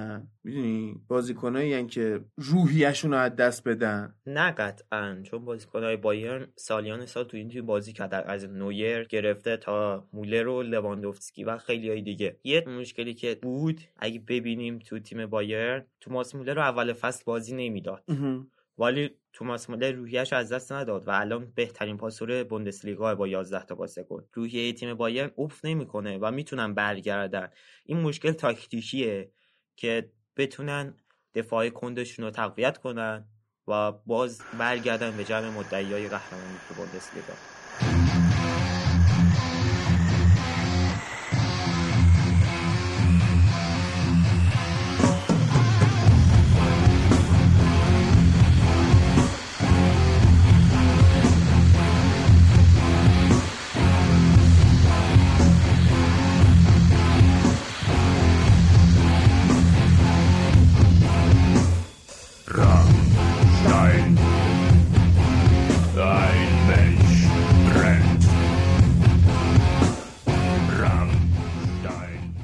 می‌دونی؟ 0.45 1.01
بازیکنایی 1.09 1.87
که 1.87 2.21
روحیشون 2.37 3.11
رو 3.11 3.19
از 3.19 3.37
دست 3.37 3.69
بدن. 3.69 4.15
نه 4.27 4.51
قطعا. 4.51 5.21
چون 5.23 5.45
بازیکنهای 5.45 5.97
بایرن 5.97 6.47
سالیان 6.57 7.07
سال 7.07 7.25
تو 7.25 7.37
این 7.37 7.49
تیم 7.49 7.67
بازی 7.67 7.93
کردن 7.93 8.23
از 8.27 8.45
نویر 8.45 9.05
گرفته 9.05 9.57
تا 9.57 10.09
مولر 10.13 10.49
و 10.49 10.63
لواندوفسکی 10.63 11.45
و 11.45 11.59
خیلی 11.59 11.89
های 11.89 12.03
دیگه. 12.03 12.37
یه 12.45 12.65
مشکلی 12.69 13.15
که 13.15 13.39
بود 13.43 13.81
اگه 13.99 14.19
ببینیم 14.29 14.79
تو 14.79 14.99
تیم 14.99 15.27
بایرن 15.27 15.85
توماس 16.01 16.35
مولر 16.35 16.55
رو 16.55 16.63
اول 16.63 16.93
فصل 16.93 17.23
بازی 17.27 17.57
نمی‌داد. 17.57 18.05
ولی 18.79 19.11
توماس 19.33 19.71
مولر 19.71 19.93
روحیش 19.93 20.33
از 20.33 20.53
دست 20.53 20.73
نداد 20.73 21.09
و 21.09 21.11
الان 21.11 21.53
بهترین 21.55 21.97
پاسور 21.97 22.45
بوندسلیگا 22.45 23.15
با 23.15 23.29
11 23.29 23.65
تا 23.65 23.75
پاس 23.75 23.99
گل. 23.99 24.23
روحیه 24.33 24.73
تیم 24.73 24.95
بایرن 24.95 25.31
اوف 25.35 25.65
نمی‌کنه 25.65 26.19
و 26.19 26.31
می‌تونن 26.31 26.75
برگردن. 26.75 27.51
این 27.85 28.01
مشکل 28.01 28.33
تاکتیکیه 28.33 29.31
که 29.77 30.11
بتونن 30.37 30.95
دفاع 31.35 31.69
کندشون 31.69 32.25
رو 32.25 32.31
تقویت 32.31 32.79
کنن 32.79 33.29
و 33.69 33.93
باز 33.93 34.43
برگردن 34.59 35.17
به 35.17 35.25
جمع 35.25 35.49
مدعیای 35.49 36.09
قهرمانی 36.09 36.59
تو 36.69 36.75
بوندسلیگا. 36.75 38.46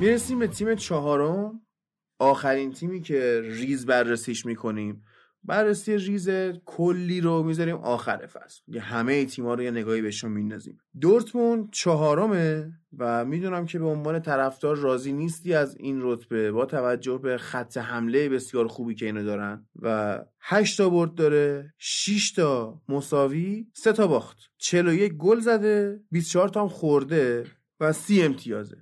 می‌رسیم 0.02 0.38
به 0.38 0.46
تیم 0.46 0.74
چهارم. 0.74 1.60
آخرین 2.18 2.72
تیمی 2.72 3.00
که 3.00 3.40
ریز 3.44 3.86
بررسیش 3.86 4.46
می‌کنیم. 4.46 5.04
بررسی 5.44 5.96
ریز 5.96 6.28
کلی 6.64 7.20
رو 7.20 7.42
می‌ذاریم 7.42 7.76
آخر 7.76 8.26
فصل. 8.26 8.60
یه 8.66 8.80
همه 8.80 9.24
تیما 9.24 9.54
رو 9.54 9.62
یه 9.62 9.70
نگاهی 9.70 10.02
بهشون 10.02 10.32
میندازیم. 10.32 10.78
دورتموند 11.00 11.70
چهارمه 11.72 12.72
و 12.98 13.24
می‌دونم 13.24 13.66
که 13.66 13.78
به 13.78 13.86
عنوان 13.86 14.20
طرفدار 14.20 14.76
راضی 14.76 15.12
نیستی 15.12 15.54
از 15.54 15.76
این 15.76 15.98
رتبه. 16.02 16.52
با 16.52 16.66
توجه 16.66 17.18
به 17.18 17.38
خط 17.38 17.76
حمله 17.76 18.28
بسیار 18.28 18.66
خوبی 18.66 18.94
که 18.94 19.06
اینو 19.06 19.24
دارن 19.24 19.66
و 19.82 20.18
8 20.40 20.78
تا 20.78 20.90
برد 20.90 21.14
داره 21.14 21.74
6 21.78 22.32
تا 22.32 22.82
مساوی 22.88 23.66
3 23.74 23.92
تا 23.92 24.06
باخت. 24.06 24.38
41 24.58 25.12
گل 25.12 25.40
زده 25.40 26.00
24 26.10 26.48
تا 26.48 26.62
هم 26.62 26.68
خورده 26.68 27.44
و 27.80 27.92
30 27.92 28.22
امتیازه. 28.22 28.81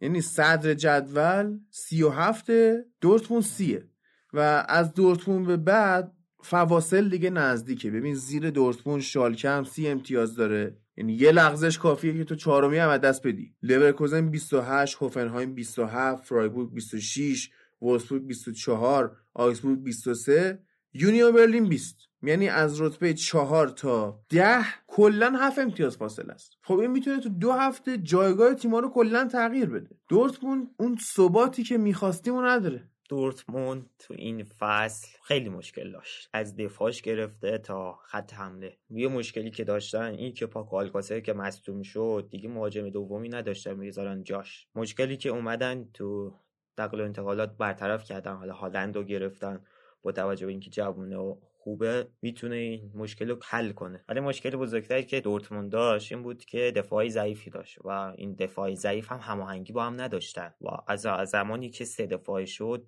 یعنی 0.00 0.20
صدر 0.20 0.74
جدول 0.74 1.58
سی 1.70 2.02
و 2.02 2.10
هفته 2.10 2.86
دورتموند 3.00 3.42
سیه. 3.42 3.84
و 4.32 4.66
از 4.68 4.94
دورتموند 4.94 5.46
به 5.46 5.56
بعد 5.56 6.12
فواصل 6.42 7.08
دیگه 7.08 7.30
نزدیکه. 7.30 7.90
ببین 7.90 8.14
زیر 8.14 8.50
دورتموند 8.50 9.00
شالکه 9.00 9.48
هم 9.48 9.64
سی 9.64 9.88
امتیاز 9.88 10.36
داره. 10.36 10.76
یعنی 10.96 11.12
یه 11.12 11.32
لغزش 11.32 11.78
کافیه 11.78 12.18
که 12.18 12.24
تو 12.24 12.34
چهارمی 12.34 12.78
هم 12.78 12.96
دست 12.96 13.26
بدی. 13.26 13.54
لورکوزن 13.62 14.28
28 14.28 14.96
هوفنهایم 15.00 15.54
27 15.54 16.24
فرایبورگ 16.24 16.74
26 16.74 17.50
وولسبورگ 17.82 18.26
24 18.26 19.16
آگسبورگ 19.34 19.78
23 19.82 20.58
یونیون 20.92 21.32
برلین 21.32 21.68
20 21.68 21.96
یعنی 22.22 22.48
از 22.48 22.80
رتبه 22.80 23.14
چهار 23.14 23.68
تا 23.68 24.20
ده 24.28 24.64
کلا 24.86 25.32
هفت 25.38 25.58
امتیاز 25.58 25.96
فاصله 25.96 26.32
است. 26.32 26.56
خب 26.62 26.78
این 26.78 26.90
می‌تونه 26.90 27.20
تو 27.20 27.28
دو 27.28 27.52
هفته 27.52 27.98
جایگاه 27.98 28.54
تیما 28.54 28.78
رو 28.78 28.90
کلا 28.90 29.28
تغییر 29.32 29.66
بده. 29.66 29.90
دورتموند 30.08 30.70
اون 30.78 30.96
ثباتی 31.02 31.62
که 31.62 31.78
می‌خواستیم 31.78 32.34
و 32.34 32.42
نداره. 32.42 32.88
دورتموند 33.08 33.90
تو 33.98 34.14
این 34.14 34.44
فصل 34.58 35.08
خیلی 35.22 35.48
مشکل 35.48 35.92
داشت. 35.92 36.28
از 36.32 36.56
دفاعش 36.56 37.02
گرفته 37.02 37.58
تا 37.58 37.92
خط 37.92 38.34
حمله. 38.34 38.76
یه 38.90 39.08
مشکلی 39.08 39.50
که 39.50 39.64
داشتن 39.64 40.02
این 40.02 40.34
که 40.34 40.46
پاکو 40.46 40.76
آلکاسه 40.76 41.20
که 41.20 41.32
مصدوم 41.32 41.82
شد 41.82 42.28
دیگه 42.30 42.48
مهاجم 42.48 42.88
دومی 42.88 43.28
نداشتن 43.28 43.74
می‌ذارن 43.74 44.22
جاش. 44.22 44.66
مشکلی 44.74 45.16
که 45.16 45.28
اومدن 45.28 45.88
تو 45.94 46.34
نقل 46.78 47.00
و 47.00 47.04
انتقالات 47.04 47.56
برطرف 47.56 48.04
کردن 48.04 48.34
حالا 48.34 48.52
هالند 48.52 48.96
رو 48.96 49.04
گرفتن. 49.04 49.64
با 50.02 50.12
توجه 50.12 50.46
به 50.46 50.52
اینکه 50.52 50.70
جوونه 50.70 51.16
و 51.16 51.36
خوبه 51.62 52.08
می‌تونه 52.22 52.56
این 52.56 52.92
مشکل 52.94 53.30
رو 53.30 53.38
حل 53.44 53.72
کنه. 53.72 54.04
ولی 54.08 54.20
مشکل 54.20 54.50
بزرگتری 54.50 55.04
که 55.04 55.20
دورتموند 55.20 55.72
داشت 55.72 56.12
این 56.12 56.22
بود 56.22 56.44
که 56.44 56.72
دفاعی 56.76 57.10
ضعیفی 57.10 57.50
داشت 57.50 57.78
و 57.84 57.88
این 57.88 58.34
دفاعی 58.34 58.76
ضعیف 58.76 59.12
هم 59.12 59.18
هماهنگی 59.22 59.72
با 59.72 59.84
هم 59.84 60.00
نداشتن 60.00 60.54
و 60.60 60.68
از 60.86 61.30
زمانی 61.30 61.70
که 61.70 61.84
سه 61.84 62.06
دفاعی 62.06 62.46
شد 62.46 62.86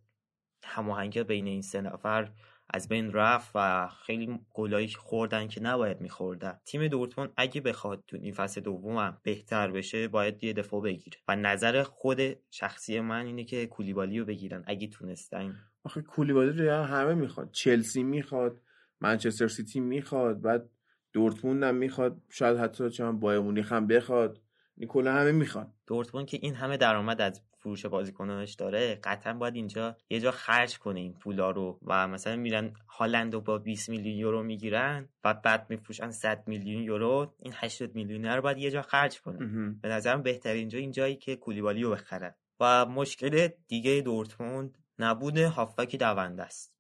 هماهنگی 0.65 1.23
بین 1.23 1.47
این 1.47 1.63
سه 1.63 1.81
نفر 1.81 2.33
از 2.75 2.89
بین 2.89 3.13
رفت 3.13 3.51
و 3.55 3.89
خیلی 3.89 4.41
گلایی 4.55 4.89
خوردن 4.89 5.49
که 5.49 5.63
نباید 5.63 6.01
میخوردن. 6.01 6.61
تیم 6.65 6.89
دورتموند 6.89 7.33
اگه 7.37 7.61
بخواد 7.61 8.05
تو 8.07 8.17
این 8.17 8.33
فصل 8.33 8.61
دوم 8.61 9.21
بهتر 9.23 9.71
بشه 9.71 10.09
باید 10.09 10.45
یه 10.45 10.53
دفاع 10.53 10.83
بگیره. 10.83 11.19
و 11.29 11.37
نظر 11.37 11.83
خود 11.83 12.21
شخصی 12.51 13.01
من 13.01 13.27
اینه 13.27 13.45
که 13.45 13.67
کولیبالی 13.67 14.19
رو 14.19 14.25
بگیرن 14.25 14.65
اگه 14.67 14.87
تونستن. 14.87 15.72
آخه 15.85 16.03
کولیبالی 16.03 16.67
رو 16.67 16.83
همه 16.83 17.15
می‌خواد. 17.15 17.51
چلسی 17.51 18.03
می‌خواد 18.03 18.61
منچستر 19.01 19.49
سیتی 19.49 19.81
می‌خواد 19.81 20.41
بعد 20.41 20.69
دورتموند 21.13 21.63
هم 21.63 21.75
می‌خواد. 21.75 22.21
شاید 22.29 22.59
حتی 22.59 22.91
چون 22.91 23.21
بایر 23.21 23.41
مونیخ 23.41 23.73
هم 23.73 23.87
بخواد. 23.87 24.41
کلا 24.89 25.13
همه 25.13 25.33
می‌خوان. 25.33 25.73
دورتموند 25.87 26.27
که 26.27 26.39
این 26.43 26.55
همه 26.55 26.77
درآمد 26.77 27.21
از 27.21 27.43
فروش 27.59 27.87
بازیکنانش 27.87 28.55
داره 28.55 29.01
قطعا 29.05 29.33
باید 29.33 29.55
اینجا 29.55 29.97
یه 30.11 30.21
جا 30.21 30.31
خرج 30.31 30.79
کنه 30.79 31.01
این 31.01 31.13
پولا 31.13 31.51
رو. 31.51 31.79
و 31.83 32.09
مثلا 32.09 32.37
میرن 32.37 32.73
هالند 32.89 33.35
رو 33.35 33.41
با 33.41 33.59
20 33.59 33.89
میلیون 33.89 34.17
یورو 34.17 34.43
می‌گیرن 34.43 35.09
و 35.25 35.35
بعد 35.35 35.67
میفروشن 35.69 36.11
100 36.11 36.45
میلیون 36.47 36.83
یورو. 36.83 37.35
این 37.39 37.53
80 37.57 37.95
میلیون 37.95 38.25
رو 38.25 38.43
باید 38.43 38.59
یه 38.59 38.71
جا 38.71 38.83
خرج 38.83 39.21
کنه. 39.21 39.39
به 39.83 39.89
نظرم 39.89 40.23
بهتر 40.23 40.53
اینجا 40.53 40.79
این 40.79 40.91
جایی 40.91 41.17
که 41.17 41.37
کولیبالی 41.37 41.83
رو 41.83 41.91
بخرن 41.91 42.35
و 42.61 42.87
مشکل 42.87 43.49
دیگه 43.69 44.01
دورتموند 44.01 44.79
نبود 45.03 45.39
هافبک 45.39 45.97
دونده 45.97 46.43
است. 46.43 46.73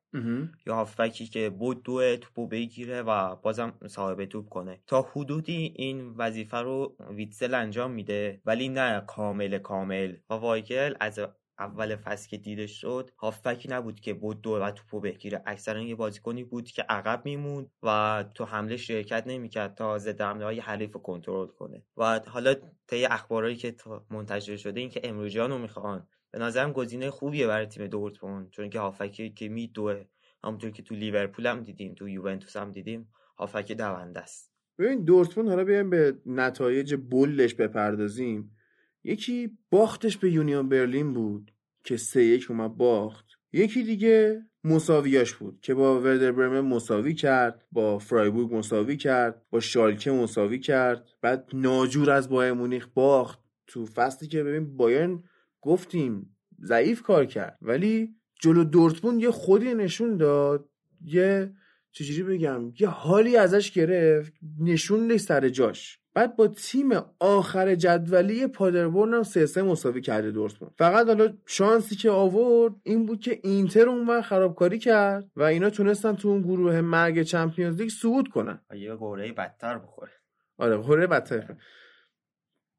یا 0.66 0.74
هافبکی 0.74 1.26
که 1.26 1.50
بود 1.50 1.82
دو 1.82 2.16
توپو 2.16 2.46
بگیره 2.46 3.02
و 3.02 3.36
بازم 3.36 3.78
صاحب 3.86 4.24
توپ 4.24 4.48
کنه. 4.48 4.80
تا 4.86 5.02
حدودی 5.02 5.74
این 5.76 6.08
وظیفه 6.16 6.56
رو 6.56 6.96
ویتزل 7.10 7.54
انجام 7.54 7.90
میده 7.90 8.40
ولی 8.44 8.68
نه 8.68 9.00
کامل 9.06 9.58
کامل. 9.58 10.16
و 10.30 10.34
وایگل 10.34 10.94
از 11.00 11.20
اول 11.58 11.96
فصل 11.96 12.28
که 12.28 12.36
دیده 12.36 12.66
شد 12.66 13.10
هافبکی 13.18 13.68
نبود 13.68 14.00
که 14.00 14.14
بود 14.14 14.40
دور 14.40 14.60
و 14.60 14.70
توپو 14.70 15.00
بگیره. 15.00 15.42
اکثرا 15.46 15.82
یه 15.82 15.94
بازیکنی 15.94 16.44
بود 16.44 16.68
که 16.68 16.82
عقب 16.82 17.24
میموند 17.24 17.70
و 17.82 18.24
تو 18.34 18.44
حمله 18.44 18.76
شرکت 18.76 19.26
نمی‌کرد 19.26 19.74
تا 19.74 19.98
ضد 19.98 20.20
حمله 20.20 20.44
های 20.44 20.60
حریف 20.60 20.96
کنترل 20.96 21.46
کنه. 21.46 21.82
و 21.96 22.20
حالا 22.26 22.54
طی 22.86 23.04
اخبارهایی 23.04 23.56
که 23.56 23.76
منتشر 24.10 24.56
شده 24.56 24.80
این 24.80 24.90
که 24.90 25.00
امروجان 25.04 25.50
رو 25.50 25.58
می‌خوان 25.58 26.08
به 26.32 26.38
نظرم 26.38 26.72
گزینه 26.72 27.10
خوبیه 27.10 27.46
برای 27.46 27.66
تیم 27.66 27.86
دورتموند 27.86 28.50
چون 28.50 28.70
که 28.70 28.80
هافکی 28.80 29.30
که 29.30 29.48
میدوه 29.48 30.04
همونطور 30.44 30.70
که 30.70 30.82
تو 30.82 30.94
لیورپول 30.94 31.46
هم 31.46 31.62
دیدیم 31.62 31.94
تو 31.94 32.08
یوونتوس 32.08 32.56
هم 32.56 32.70
دیدیم 32.70 33.08
هافک 33.38 33.72
دونده 33.72 34.20
است. 34.20 34.52
ببین 34.78 35.04
دورتموند 35.04 35.48
حالا 35.48 35.64
بیایم 35.64 35.90
به 35.90 36.16
نتایج 36.26 36.94
بلش 36.94 37.54
بپردازیم. 37.54 38.56
یکی 39.04 39.58
باختش 39.70 40.16
به 40.16 40.30
یونیون 40.30 40.68
برلین 40.68 41.12
بود 41.12 41.52
که 41.84 41.96
سه 41.96 42.24
یک 42.24 42.50
اومد 42.50 42.76
باخت. 42.76 43.26
یکی 43.52 43.82
دیگه 43.82 44.42
مساویاش 44.64 45.34
بود 45.34 45.60
که 45.60 45.74
با 45.74 46.00
وردر 46.00 46.32
برمن 46.32 46.60
مساوی 46.60 47.14
کرد 47.14 47.66
با 47.72 47.98
فرایبورگ 47.98 48.54
مساوی 48.54 48.96
کرد 48.96 49.42
با 49.50 49.60
شالکه 49.60 50.10
مساوی 50.10 50.58
کرد. 50.58 51.08
بعد 51.20 51.50
ناجور 51.52 52.10
از 52.10 52.28
بایر 52.28 52.52
مونیخ 52.52 52.88
باخت. 52.94 53.42
تو 53.66 53.86
فصلی 53.86 54.28
که 54.28 54.42
ببین 54.42 54.76
بایرن 54.76 55.22
گفتیم 55.62 56.36
ضعیف 56.64 57.02
کار 57.02 57.24
کرد 57.24 57.58
ولی 57.62 58.14
جلو 58.40 58.64
دورتموند 58.64 59.22
یه 59.22 59.30
خودی 59.30 59.74
نشون 59.74 60.16
داد 60.16 60.68
یه 61.04 61.52
چجوری 61.92 62.22
بگم 62.22 62.72
یه 62.80 62.88
حالی 62.88 63.36
ازش 63.36 63.72
گرفت 63.72 64.32
نشون 64.60 65.16
سر 65.16 65.48
جاش. 65.48 65.98
بعد 66.14 66.36
با 66.36 66.46
تیم 66.46 66.90
آخر 67.18 67.74
جدولی 67.74 68.46
پادربورن 68.46 69.14
هم 69.14 69.22
سه 69.22 69.46
سه 69.46 69.62
مساوی 69.62 70.00
کرده 70.00 70.30
دورتموند. 70.30 70.74
فقط 70.78 71.06
حالا 71.06 71.32
شانسی 71.46 71.96
که 71.96 72.10
آورد 72.10 72.74
این 72.82 73.06
بود 73.06 73.20
که 73.20 73.40
اینتر 73.42 73.88
اون 73.88 74.22
خرابکاری 74.22 74.78
کرد 74.78 75.30
و 75.36 75.42
اینا 75.42 75.70
تونستن 75.70 76.16
تو 76.16 76.28
اون 76.28 76.42
گروه 76.42 76.80
مرگ 76.80 77.22
چمپیونز 77.22 77.80
لیگ 77.80 77.90
صعود 77.90 78.28
کنن. 78.28 78.60
یه 78.74 78.96
گوره 78.96 79.32
بدتر 79.32 79.78
بخوره. 79.78 80.12
آره 80.58 80.76
گوره 80.76 81.06
بدتر. 81.06 81.56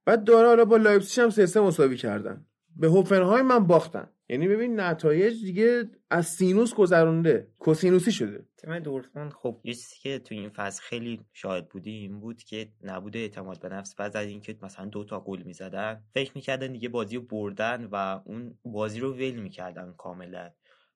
بعد 0.05 0.23
داره 0.23 0.47
حالا 0.47 0.65
با 0.65 0.77
لایپزیگ 0.77 1.23
هم 1.23 1.29
سه 1.29 1.45
سه 1.45 1.61
مساوی 1.61 1.97
کردن. 1.97 2.45
به 2.75 2.87
هوفنهایم 2.87 3.67
باختن 3.67 4.09
یعنی 4.29 4.47
ببین 4.47 4.79
نتایج 4.79 5.45
دیگه 5.45 5.83
از 6.09 6.25
سینوس 6.27 6.73
گذرونده. 6.73 7.47
کوسینوسی 7.59 8.11
شده. 8.11 8.45
تیم 8.57 8.79
دورتموند 8.79 9.31
خب 9.31 9.59
چیزی 9.65 9.95
که 10.01 10.19
تو 10.19 10.35
این 10.35 10.49
فصل 10.49 10.81
خیلی 10.83 11.25
شاهد 11.33 11.69
بودیم 11.69 12.11
این 12.11 12.19
بود 12.19 12.43
که 12.43 12.69
نبوده 12.83 13.19
اعتماد 13.19 13.59
به 13.59 13.69
نفس. 13.69 13.95
بعد 13.95 14.17
از 14.17 14.27
اینکه 14.27 14.57
مثلا 14.61 14.85
دو 14.85 15.03
تا 15.03 15.19
گل 15.19 15.43
می‌زدن 15.43 16.03
فکر 16.13 16.31
می‌کردن 16.35 16.71
دیگه 16.71 16.89
بازی 16.89 17.15
رو 17.15 17.21
بردن 17.21 17.87
و 17.91 18.21
اون 18.25 18.57
بازی 18.65 18.99
رو 18.99 19.13
ول 19.13 19.35
می‌کردن 19.35 19.93
کاملا. 19.97 20.49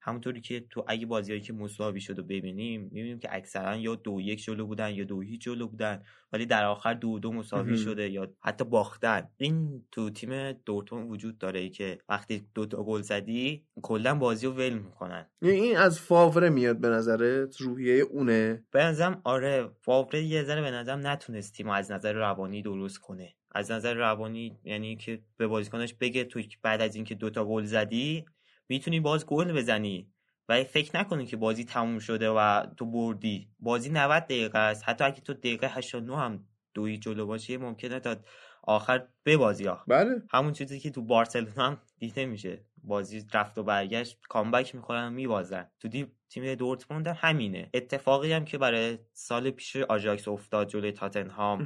همونطوری 0.08 0.42
که 0.42 0.66
تو 0.70 0.86
اگه 0.88 1.06
بازیایی 1.06 1.42
که 1.42 1.54
مساوی 1.54 2.02
شد 2.02 2.20
و 2.20 2.24
ببینیم 2.24 2.82
می‌بینیم 2.82 3.20
که 3.20 3.30
اکثرا 3.32 3.76
یا 3.76 3.96
دو 3.96 4.22
یک 4.22 4.44
جلو 4.44 4.66
بودن 4.66 4.90
یا 4.90 5.04
دو 5.04 5.22
هیچ 5.22 5.42
جلو 5.42 5.68
بودن 5.68 6.04
ولی 6.34 6.46
در 6.46 6.66
آخر 6.66 6.94
دو 6.94 7.20
دو 7.20 7.32
مساوی 7.32 7.78
شده 7.78 8.10
یا 8.10 8.34
حتی 8.42 8.66
باختن. 8.66 9.30
این 9.38 9.84
تو 9.92 10.10
تیم 10.10 10.52
دورتون 10.52 11.04
وجود 11.04 11.38
داره 11.38 11.70
که 11.70 11.98
وقتی 12.10 12.48
دو 12.56 12.66
تا 12.66 12.84
گل 12.84 13.02
زدی 13.02 13.66
کلا 13.82 14.16
بازی 14.16 14.46
رو 14.46 14.54
ول 14.54 14.74
می‌کنن. 14.74 15.26
یعنی 15.42 15.60
این 15.60 15.78
از 15.78 16.00
فاوره 16.00 16.50
میاد 16.50 16.78
به 16.80 16.90
نظرت؟ 16.90 17.62
روحیه 17.62 17.96
اونه؟ 17.96 18.64
به 18.72 18.84
نظرم 18.84 19.22
آره 19.24 19.70
فاوره 19.82 20.24
یه 20.24 20.44
ذره 20.44 20.62
به 20.62 20.72
نظرم 20.72 21.08
نتونست 21.08 21.54
تیم 21.54 21.70
از 21.70 21.92
نظر 21.92 22.14
روانی 22.14 22.62
درست 22.62 22.98
کنه. 22.98 23.34
از 23.52 23.72
نظر 23.72 23.94
روانی 23.94 24.58
یعنی 24.64 24.96
که 24.96 25.22
به 25.38 25.48
بازیکنش 25.48 25.94
بگه 25.94 26.24
تو 26.24 26.42
بعد 26.62 26.82
از 26.82 26.96
اینکه 26.96 27.16
دوتا 27.16 27.46
گل 27.46 27.64
زدی 27.64 28.26
می‌تونی 28.70 29.00
باز 29.00 29.26
گل 29.26 29.54
بزنی 29.54 30.12
و 30.50 30.64
فکر 30.64 31.00
نکنی 31.00 31.26
که 31.26 31.38
بازی 31.38 31.64
تموم 31.66 32.00
شده 32.00 32.30
و 32.30 32.66
تو 32.78 32.86
بردی. 32.86 33.50
بازی 33.60 33.90
90 33.90 34.24
دقیقه 34.24 34.60
است. 34.60 34.90
حتی 34.90 35.04
اگه 35.04 35.22
تو 35.22 35.34
دقیقه 35.34 35.68
89 35.68 36.18
هم 36.18 36.44
دوی 36.74 36.98
جلو 36.98 37.26
باشی 37.26 37.58
ممکنه 37.58 38.00
تا 38.00 38.16
آخر 38.64 39.08
به 39.24 39.38
بازی 39.38 39.66
ها 39.66 39.84
بله. 39.88 40.24
همون 40.30 40.54
چیزی 40.54 40.80
که 40.80 40.90
تو 40.90 41.02
بارسلونا 41.02 41.68
هم 41.68 41.78
دیده 42.00 42.26
میشه. 42.26 42.66
بازی 42.84 43.26
رفت 43.34 43.58
و 43.58 43.64
برگشت 43.64 44.20
کامبک 44.30 44.76
می‌کنن 44.76 45.08
و 45.08 45.10
میبازن. 45.10 45.68
تو 45.80 45.88
دی... 45.88 46.08
تیم 46.30 46.56
دورتموند 46.56 47.08
همینه. 47.08 47.70
اتفاقی 47.74 48.34
هم 48.34 48.46
که 48.46 48.58
برای 48.58 48.98
سال 49.14 49.50
پیش 49.50 49.76
آژاکس 49.76 50.28
افتاد 50.28 50.68
جلوی 50.68 50.92
تاتنهام 50.92 51.60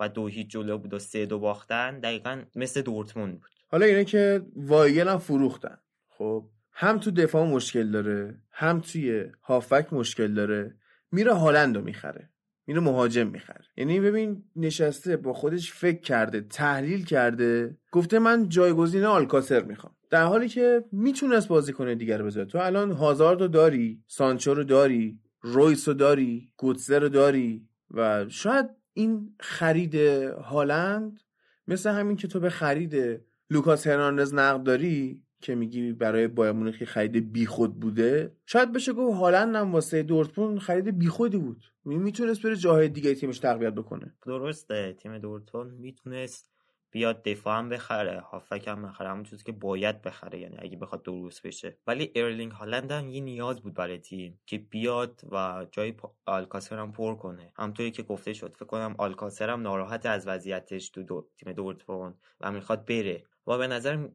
و 0.00 0.08
دو 0.08 0.26
هیچ 0.26 0.48
جلو 0.48 0.78
بود 0.78 0.94
و 0.94 0.98
سه 0.98 1.26
دو 1.26 1.38
باختن 1.38 2.00
دقیقا 2.00 2.42
مثل 2.54 2.82
دورتموند 2.82 3.40
بود. 3.40 3.50
حالا 3.70 3.86
اینه 3.86 4.04
که 4.04 4.42
وایگل 4.56 5.08
هم 5.08 5.18
فروختن. 5.18 5.78
خب 6.18 6.48
هم 6.72 6.98
تو 6.98 7.10
دفاع 7.10 7.46
مشکل 7.46 7.90
داره 7.90 8.38
هم 8.52 8.80
توی 8.80 9.24
هافک 9.42 9.92
مشکل 9.92 10.34
داره. 10.34 10.74
میره 11.12 11.32
هالند 11.32 11.76
رو 11.76 11.82
می‌خره 11.82 12.30
میره 12.66 12.80
مهاجم 12.80 13.26
می‌خره. 13.26 13.64
یعنی 13.76 14.00
ببین 14.00 14.44
نشسته 14.56 15.16
با 15.16 15.32
خودش 15.32 15.72
فکر 15.72 16.00
کرده 16.00 16.40
تحلیل 16.40 17.04
کرده. 17.04 17.78
گفته 17.92 18.18
من 18.18 18.48
جایگزین 18.48 19.04
آلکاسر 19.04 19.62
می‌خوام. 19.62 19.94
در 20.10 20.24
حالی 20.24 20.48
که 20.48 20.84
می‌تونست 20.92 21.48
بازیکن 21.48 21.94
دیگه 21.94 22.22
بذاره. 22.22 22.46
تو 22.46 22.58
الان 22.58 22.92
هازارد 22.92 23.40
رو 23.40 23.48
داری 23.48 24.02
سانچو 24.06 24.54
رو 24.54 24.64
داری 24.64 25.20
رویس 25.40 25.88
رو 25.88 25.94
داری 25.94 26.52
گوتزه 26.56 26.98
رو 26.98 27.08
داری 27.08 27.68
و 27.90 28.28
شاید 28.28 28.66
این 28.92 29.34
خرید 29.40 29.94
هالند 29.94 31.20
مثل 31.68 31.90
همین 31.90 32.16
که 32.16 32.28
تو 32.28 32.40
به 32.40 32.50
خرید 32.50 33.20
لوکاس 33.50 33.86
هرناندز 33.86 34.34
نقد 34.34 34.62
داری 34.62 35.22
که 35.44 35.54
میگی 35.54 35.92
برای 35.92 36.28
بایرن 36.28 36.52
مونیخ 36.52 36.84
خرید 36.84 37.32
بیخود 37.32 37.80
بوده. 37.80 38.32
شاید 38.46 38.72
بشه 38.72 38.92
گفت 38.92 39.18
هالند 39.18 39.56
هم 39.56 39.72
واسه 39.72 40.02
دورتموند 40.02 40.58
خرید 40.58 40.98
بیخودی 40.98 41.36
بود. 41.36 41.64
می‌تونست 41.84 42.42
بره 42.42 42.56
جاهای 42.56 42.88
دیگه 42.88 43.14
تیمش 43.14 43.38
تقویت 43.38 43.72
بکنه. 43.72 44.14
درسته 44.26 44.92
تیم 44.92 45.18
دورتموند 45.18 45.78
می‌تونست 45.78 46.50
بیاد 46.90 47.22
دفاع 47.22 47.58
هم 47.58 47.68
بخره 47.68 48.20
هافک 48.20 48.68
هم 48.68 48.82
بخره 48.82 49.08
همون 49.08 49.24
چیزی 49.24 49.44
که 49.44 49.52
باید 49.52 50.02
بخره 50.02 50.38
یعنی 50.38 50.56
اگه 50.58 50.76
بخواد 50.76 51.02
درست 51.02 51.46
بشه. 51.46 51.76
ولی 51.86 52.12
ارلینگ 52.14 52.52
هالند 52.52 52.90
هم 52.90 53.08
یه 53.08 53.20
نیاز 53.20 53.60
بود 53.60 53.74
برای 53.74 53.98
تیم 53.98 54.40
که 54.46 54.58
بیاد 54.58 55.20
و 55.32 55.66
جای 55.72 55.94
آلکاسر 56.26 56.78
هم 56.78 56.92
پر 56.92 57.14
کنه. 57.14 57.52
همطوری 57.56 57.90
که 57.90 58.02
گفته 58.02 58.32
شد 58.32 58.54
فکر 58.56 58.64
کنم 58.64 58.94
آلکاسر 58.98 59.50
هم 59.50 59.62
ناراحت 59.62 60.06
از 60.06 60.28
وضعیتش 60.28 60.90
تو 60.90 61.02
دو 61.02 61.26
تیم 61.36 61.52
دورتموند 61.52 62.14
و 62.40 62.52
می‌خواد 62.52 62.84
بره. 62.84 63.24
و 63.46 63.58
به 63.58 63.66
نظر 63.66 64.08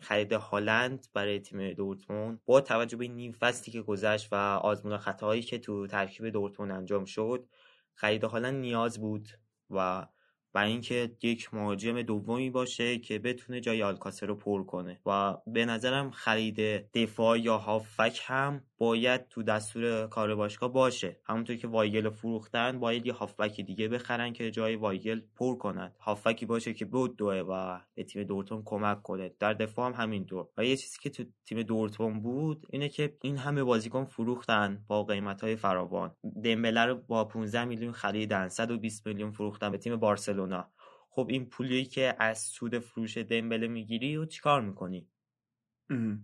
خرید 0.00 0.32
هالند 0.32 1.06
برای 1.14 1.40
تیم 1.40 1.72
دورتموند 1.72 2.40
با 2.46 2.60
توجه 2.60 2.96
به 2.96 3.08
نیم 3.08 3.32
فصلی 3.32 3.72
که 3.72 3.82
گذشت 3.82 4.28
و 4.32 4.34
آزمون 4.62 4.96
خطاهایی 4.96 5.42
که 5.42 5.58
تو 5.58 5.86
ترکیب 5.86 6.28
دورتموند 6.28 6.72
انجام 6.72 7.04
شد 7.04 7.48
خرید 7.94 8.24
هالند 8.24 8.54
نیاز 8.54 9.00
بود 9.00 9.28
و 9.70 10.06
برای 10.52 10.72
اینکه 10.72 11.10
یک 11.22 11.54
مهاجم 11.54 12.02
دومی 12.02 12.50
باشه 12.50 12.98
که 12.98 13.18
بتونه 13.18 13.60
جای 13.60 13.82
آلکاسر 13.82 14.26
رو 14.26 14.34
پر 14.34 14.64
کنه. 14.64 15.00
و 15.06 15.36
به 15.46 15.64
نظرم 15.64 16.10
خرید 16.10 16.60
دفاع 16.92 17.38
یا 17.38 17.58
هافک 17.58 18.20
هم 18.24 18.62
باید 18.78 19.28
تو 19.28 19.42
دستور 19.42 20.06
کار 20.06 20.34
باشگاه 20.34 20.72
باشه. 20.72 21.16
همونطور 21.24 21.56
که 21.56 21.68
وایگل 21.68 22.10
فروختن 22.10 22.80
باید 22.80 23.06
یه 23.06 23.12
هافبک 23.12 23.60
دیگه 23.60 23.88
بخرن 23.88 24.32
که 24.32 24.50
جای 24.50 24.76
وایگل 24.76 25.20
پر 25.36 25.56
کنند 25.56 25.96
هافبکی 26.00 26.46
باشه 26.46 26.74
که 26.74 26.84
بدوه 26.84 27.34
و 27.34 27.80
به 27.94 28.04
تیم 28.04 28.22
دورتموند 28.22 28.62
کمک 28.64 29.02
کنه. 29.02 29.32
در 29.38 29.52
دفاع 29.52 29.86
هم 29.86 30.02
همینطور. 30.02 30.48
و 30.56 30.64
یه 30.64 30.76
چیزی 30.76 30.98
که 31.02 31.10
تو 31.10 31.24
تیم 31.44 31.62
دورتموند 31.62 32.20
بود 32.20 32.66
اینه 32.70 32.88
که 32.88 33.16
این 33.22 33.36
همه 33.36 33.64
بازیکن 33.64 34.04
فروختن 34.04 34.84
با 34.88 35.04
قیمت 35.04 35.40
های 35.40 35.56
فراوان. 35.56 36.14
دمبله 36.44 36.84
رو 36.84 36.94
با 36.94 37.24
15 37.24 37.64
میلیون 37.64 37.92
خریدن 37.92 38.48
120 38.48 39.06
میلیون 39.06 39.30
فروختن. 39.30 39.70
به 39.70 39.78
تیم 39.78 39.96
بارسلونا 39.96 40.39
خب 41.10 41.26
این 41.30 41.46
پولی 41.46 41.84
که 41.84 42.14
از 42.18 42.38
سود 42.38 42.78
فروش 42.78 43.18
دمبله 43.18 43.68
می‌گیری 43.68 44.16
و 44.16 44.24
چیکار 44.24 44.60
می‌کنی؟ 44.60 45.08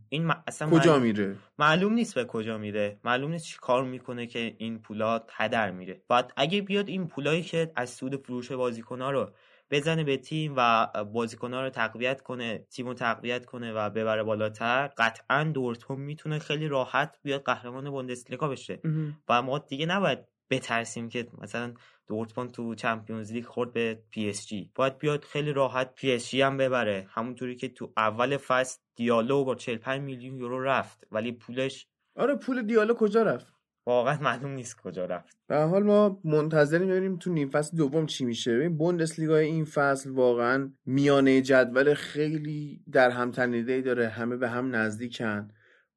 این 0.08 0.32
اصلا 0.46 0.70
کجا 0.70 0.90
معلوم... 0.90 1.02
میره؟ 1.02 1.36
معلوم 1.58 1.92
نیست 1.92 2.14
به 2.14 2.24
کجا 2.24 2.58
میره. 2.58 3.00
معلوم 3.04 3.30
نیست 3.30 3.44
چی 3.44 3.58
کار 3.60 3.84
می‌کنه 3.84 4.26
که 4.26 4.54
این 4.58 4.78
پولا 4.78 5.24
هدر 5.30 5.70
میره. 5.70 6.02
بعد 6.08 6.32
اگه 6.36 6.62
بیاد 6.62 6.88
این 6.88 7.06
پولایی 7.06 7.42
که 7.42 7.72
از 7.76 7.90
سود 7.90 8.16
فروش 8.16 8.52
بازیکنها 8.52 9.10
رو 9.10 9.30
بزنه 9.70 10.04
به 10.04 10.16
تیم 10.16 10.54
و 10.56 10.86
بازیکنها 11.04 11.62
رو 11.62 11.70
تقویت 11.70 12.20
کنه 12.20 12.58
تیم 12.58 12.86
رو 12.86 12.94
تقویت 12.94 13.44
کنه 13.44 13.72
و 13.72 13.90
ببره 13.90 14.22
بالاتر 14.22 14.86
قطعا 14.86 15.44
دورتموند 15.44 16.02
می‌تونه 16.02 16.38
خیلی 16.38 16.68
راحت 16.68 17.18
بیاد 17.22 17.42
قهرمان 17.42 17.90
بوندسلیگا 17.90 18.48
بشه. 18.48 18.80
و 19.28 19.42
ما 19.42 19.58
دیگه 19.58 19.86
نباید 19.86 20.18
بترسیم 20.50 21.08
که 21.08 21.28
مثلا 21.38 21.74
دورتموند 22.06 22.50
تو 22.50 22.74
Champions 22.74 23.32
League 23.32 23.44
خورد 23.44 23.72
به 23.72 23.98
PSG. 24.10 24.70
باید 24.74 24.98
بیاد 24.98 25.24
خیلی 25.24 25.52
راحت 25.52 25.94
PSG 25.94 26.42
هم 26.42 26.56
ببره. 26.56 27.06
همونطوری 27.10 27.56
که 27.56 27.68
تو 27.68 27.92
اول 27.96 28.36
فصل 28.36 28.78
دیالو 28.96 29.44
با 29.44 29.54
45 29.54 30.02
میلیون 30.02 30.38
یورو 30.38 30.62
رفت 30.62 31.06
ولی 31.12 31.32
پولش 31.32 31.86
آره 32.16 32.34
پول 32.34 32.62
دیالو 32.62 32.94
کجا 32.94 33.22
رفت؟ 33.22 33.52
واقعا 33.86 34.18
معلوم 34.20 34.50
نیست 34.50 34.76
کجا 34.76 35.04
رفت. 35.04 35.36
به 35.46 35.56
حال 35.56 35.82
ما 35.82 36.20
منتظریم 36.24 36.88
ببینیم 36.88 37.16
تو 37.16 37.32
نیم 37.32 37.48
فصل 37.48 37.76
دوم 37.76 38.06
چی 38.06 38.24
میشه. 38.24 38.56
ببین 38.56 38.76
بوندسلیگا 38.76 39.36
این 39.36 39.64
فصل 39.64 40.10
واقعا 40.10 40.72
میانه 40.86 41.42
جدول 41.42 41.94
خیلی 41.94 42.84
در 42.92 43.10
هم 43.10 43.30
تنیده 43.30 43.80
داره. 43.80 44.08
همه 44.08 44.36
به 44.36 44.48
هم 44.48 44.76
نزدیکن. 44.76 45.48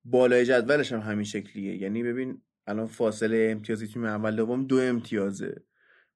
بالای 0.06 0.46
جدولش 0.46 0.94
هم 0.94 1.00
همین 1.00 1.26
شکلیه. 1.26 1.82
یعنی 1.82 2.04
ببین 2.04 2.42
الان 2.68 2.88
فاصله 2.88 3.48
امتیازی 3.52 3.88
تیم 3.88 4.06
اول 4.06 4.36
دوم 4.36 4.68
دو 4.68 4.80
امتیازه. 4.80 5.62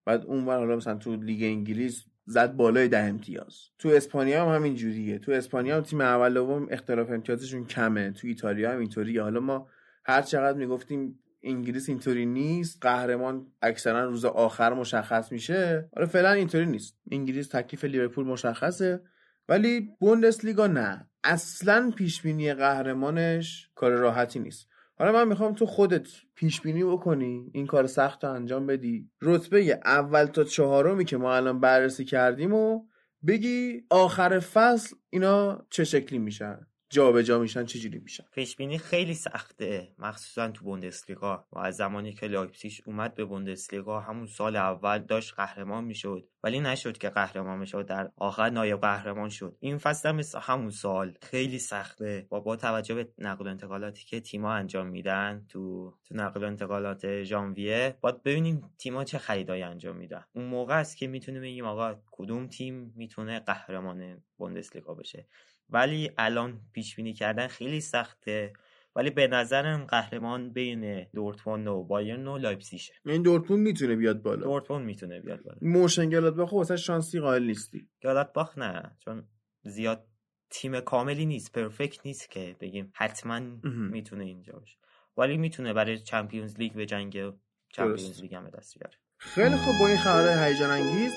بعد 0.06 0.26
اون 0.26 0.44
حالا 0.44 0.76
مثلا 0.76 0.96
تو 0.96 1.16
لیگ 1.16 1.44
انگلیس 1.44 2.06
زد 2.26 2.56
بالای 2.56 2.88
ده 2.88 3.00
امتیاز. 3.00 3.56
تو 3.80 3.90
اسپانیا 3.90 4.46
هم 4.46 4.56
همین 4.56 4.76
جوریه. 4.76 5.20
تو 5.20 5.32
اسپانیا 5.32 5.78
هم 5.78 5.84
تیم 5.84 6.02
اول 6.02 6.34
دوم 6.34 6.68
اختلاف 6.72 7.10
امتیازشون 7.10 7.66
کمه. 7.66 8.12
تو 8.12 8.28
ایتالیا 8.28 8.72
هم 8.72 8.80
اینطوریه. 8.80 9.22
حالا 9.22 9.40
ما 9.40 9.68
هر 10.06 10.22
چقدر 10.22 10.58
می‌گفتیم 10.58 11.20
انگلیس 11.44 11.90
اینطوری 11.90 12.26
نیست 12.26 12.78
قهرمان 12.82 13.48
اکثرا 13.62 14.06
روز 14.06 14.26
آخر 14.26 14.74
مشخص 14.74 15.32
میشه. 15.32 15.90
آره 15.98 16.06
فعلا 16.06 16.32
اینطوری 16.32 16.66
نیست. 16.66 16.98
انگلیس 17.12 17.48
تکلیف 17.48 17.84
لیورپول 17.84 18.26
مشخصه. 18.26 19.02
ولی 19.50 19.90
بوندسلیگا 20.00 20.68
نه. 20.68 21.08
اصلا 21.24 21.92
پیش 21.96 22.22
بینی 22.22 22.54
قهرمانش 22.54 23.70
کار 23.76 23.92
راحتی 23.92 24.40
نیست. 24.40 24.70
حالا 25.04 25.16
من 25.16 25.28
می‌خوام 25.28 25.54
تو 25.54 25.66
خودت 25.66 26.08
پیش 26.36 26.62
بینی 26.62 26.84
بکنی 26.84 27.52
این 27.54 27.68
کار 27.68 27.88
سخت 27.88 28.24
رو 28.24 28.32
انجام 28.32 28.68
بدی. 28.68 29.10
رتبه 29.22 29.80
اول 29.86 30.26
تا 30.26 30.44
چهارمی 30.44 31.06
که 31.06 31.18
ما 31.18 31.36
الان 31.36 31.60
بررسی 31.60 32.06
کردیم 32.06 32.54
و 32.54 32.86
بگی 33.28 33.82
آخر 33.90 34.40
فصل 34.40 34.96
اینا 35.10 35.66
چه 35.70 35.84
شکلی 35.84 36.20
میشن. 36.20 36.68
جابجا 36.94 37.40
میشن 37.40 37.66
چجوری 37.66 38.00
میشن؟ 38.00 38.24
پیش 38.32 38.56
بینی 38.56 38.78
خیلی 38.78 39.14
سخته. 39.14 39.94
مخصوصا 40.00 40.48
تو 40.48 40.64
بوندسلیگا. 40.66 41.46
و 41.52 41.60
از 41.60 41.76
زمانی 41.76 42.14
که 42.14 42.28
لایپزیگ 42.28 42.74
اومد 42.86 43.16
به 43.16 43.26
بوندسلیگا 43.26 44.00
همون 44.00 44.28
سال 44.28 44.56
اول 44.56 45.00
داشت 45.00 45.34
قهرمان 45.34 45.84
می‌شد. 45.84 46.28
ولی 46.44 46.60
نشد 46.60 46.98
که 46.98 47.10
قهرمان 47.10 47.60
می‌شد 47.60 47.86
در 47.86 48.12
آخر 48.16 48.50
نایب 48.50 48.82
قهرمان 48.82 49.30
شد. 49.30 49.58
این 49.60 49.78
فصل 49.78 50.10
هم 50.10 50.22
همون 50.42 50.70
سال 50.70 51.18
خیلی 51.22 51.60
سخته. 51.60 52.26
با 52.30 52.40
با 52.40 52.56
توجه 52.56 52.96
به 52.96 53.08
نقل 53.18 53.48
و 53.48 53.50
انتقالاتی 53.50 54.06
که 54.06 54.20
تیما 54.20 54.54
انجام 54.54 54.88
میدن 54.88 55.46
تو 55.50 55.94
تو 56.04 56.16
نقل 56.16 56.44
و 56.44 56.48
انتقالات 56.48 57.24
ژانویه 57.24 57.98
باید 58.02 58.24
ببینیم 58.24 58.72
تیما 58.78 59.04
چه 59.04 59.18
خریدایی 59.18 59.64
انجام 59.64 59.98
میدن. 59.98 60.26
اون 60.34 60.46
موقع 60.46 60.80
است 60.80 60.98
که 60.98 61.08
می‌تونیم 61.08 61.42
بگیم 61.42 61.66
آقا 61.66 61.96
کدوم 62.12 62.48
تیم 62.48 62.94
می‌تونه 62.96 63.40
قهرمان 63.40 64.24
بوندسلیگا 64.38 64.94
بشه. 64.94 65.28
ولی 65.74 66.12
الان 66.18 66.60
پیش 66.74 66.96
بینی 66.96 67.14
کردن 67.14 67.48
خیلی 67.48 67.82
سخته. 67.82 68.54
ولی 68.96 69.10
به 69.10 69.28
نظرم 69.28 69.86
قهرمان 69.86 70.54
بین 70.54 71.04
دورتموند 71.04 71.68
و 71.68 71.84
بایرن 71.84 72.28
و 72.28 72.38
لایپزیگه 72.38 72.94
این 73.06 73.14
یعنی 73.14 73.24
دورتموند 73.24 73.64
می‌تونه 73.64 73.96
بیاد 73.96 74.22
بالا. 74.22 74.44
دورتموند 74.44 74.86
می‌تونه 74.86 75.20
بیاد 75.20 75.44
بالا. 75.44 75.58
مونشن 75.62 76.10
گلادباخ 76.10 76.54
واسه 76.54 76.76
شانسی 76.76 77.20
قائل 77.20 77.44
نیستی. 77.44 77.90
گلادباخ 78.04 78.58
نه 78.58 78.98
چون 79.00 79.28
زیاد 79.64 80.08
تیم 80.50 80.80
کاملی 80.80 81.26
نیست 81.26 81.52
perfect 81.52 82.06
نیست 82.06 82.30
که 82.30 82.56
بگیم 82.60 82.92
حتما 82.96 83.40
می‌تونه 83.66 84.24
اینجا 84.24 84.54
باشه. 84.54 84.78
ولی 85.18 85.38
می‌تونه 85.38 85.74
برای 85.74 86.00
چمپیونز 86.00 86.58
لیگ 86.58 86.74
به 86.74 86.86
جنگ 86.86 87.34
چمپیونز 87.70 88.22
لیگ 88.22 88.36
هم 88.36 88.50
دست 88.50 88.80
بیاره. 88.80 88.98
خیلی 89.18 89.56
خوب 89.56 89.74
با 89.80 89.88
این 89.88 89.98
خبر 89.98 90.48
هیجان 90.48 90.70
انگیز 90.70 91.12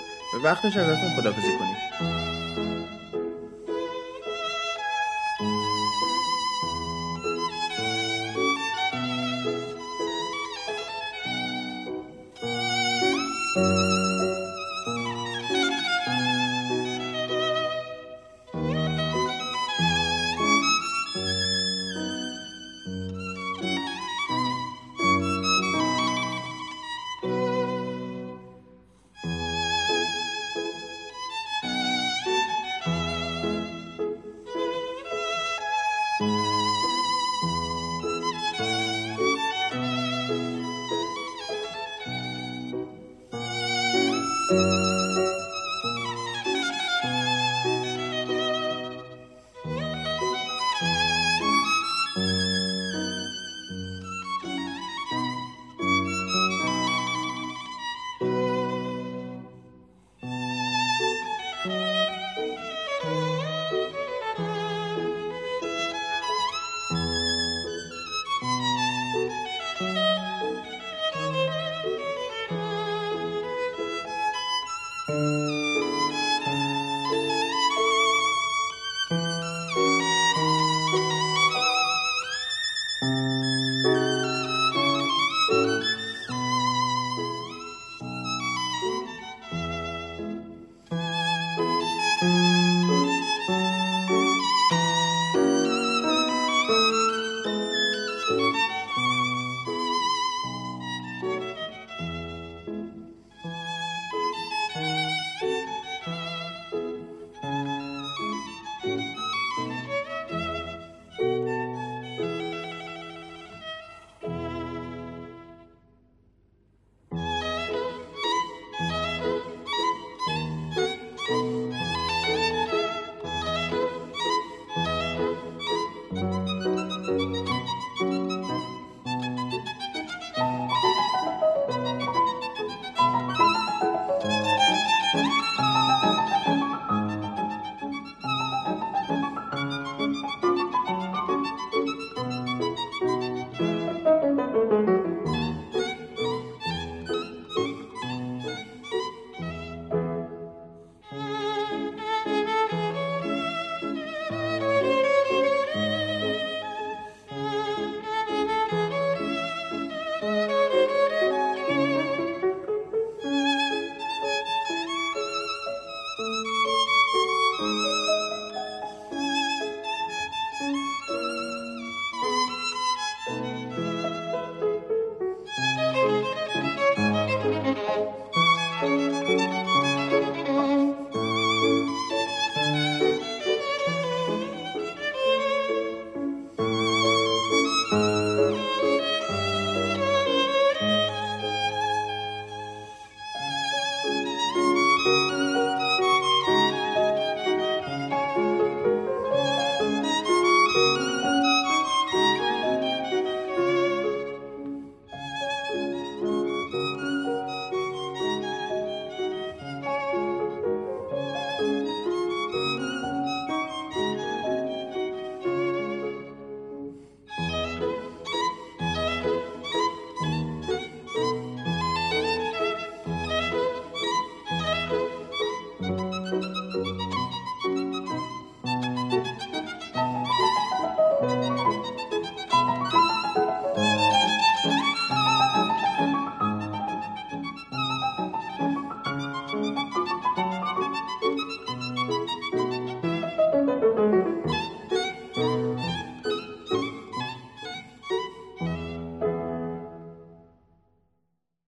وقتش 0.44 0.76
ازتون 0.76 1.10
خدافظی 1.16 1.58
کنیم. 1.58 2.35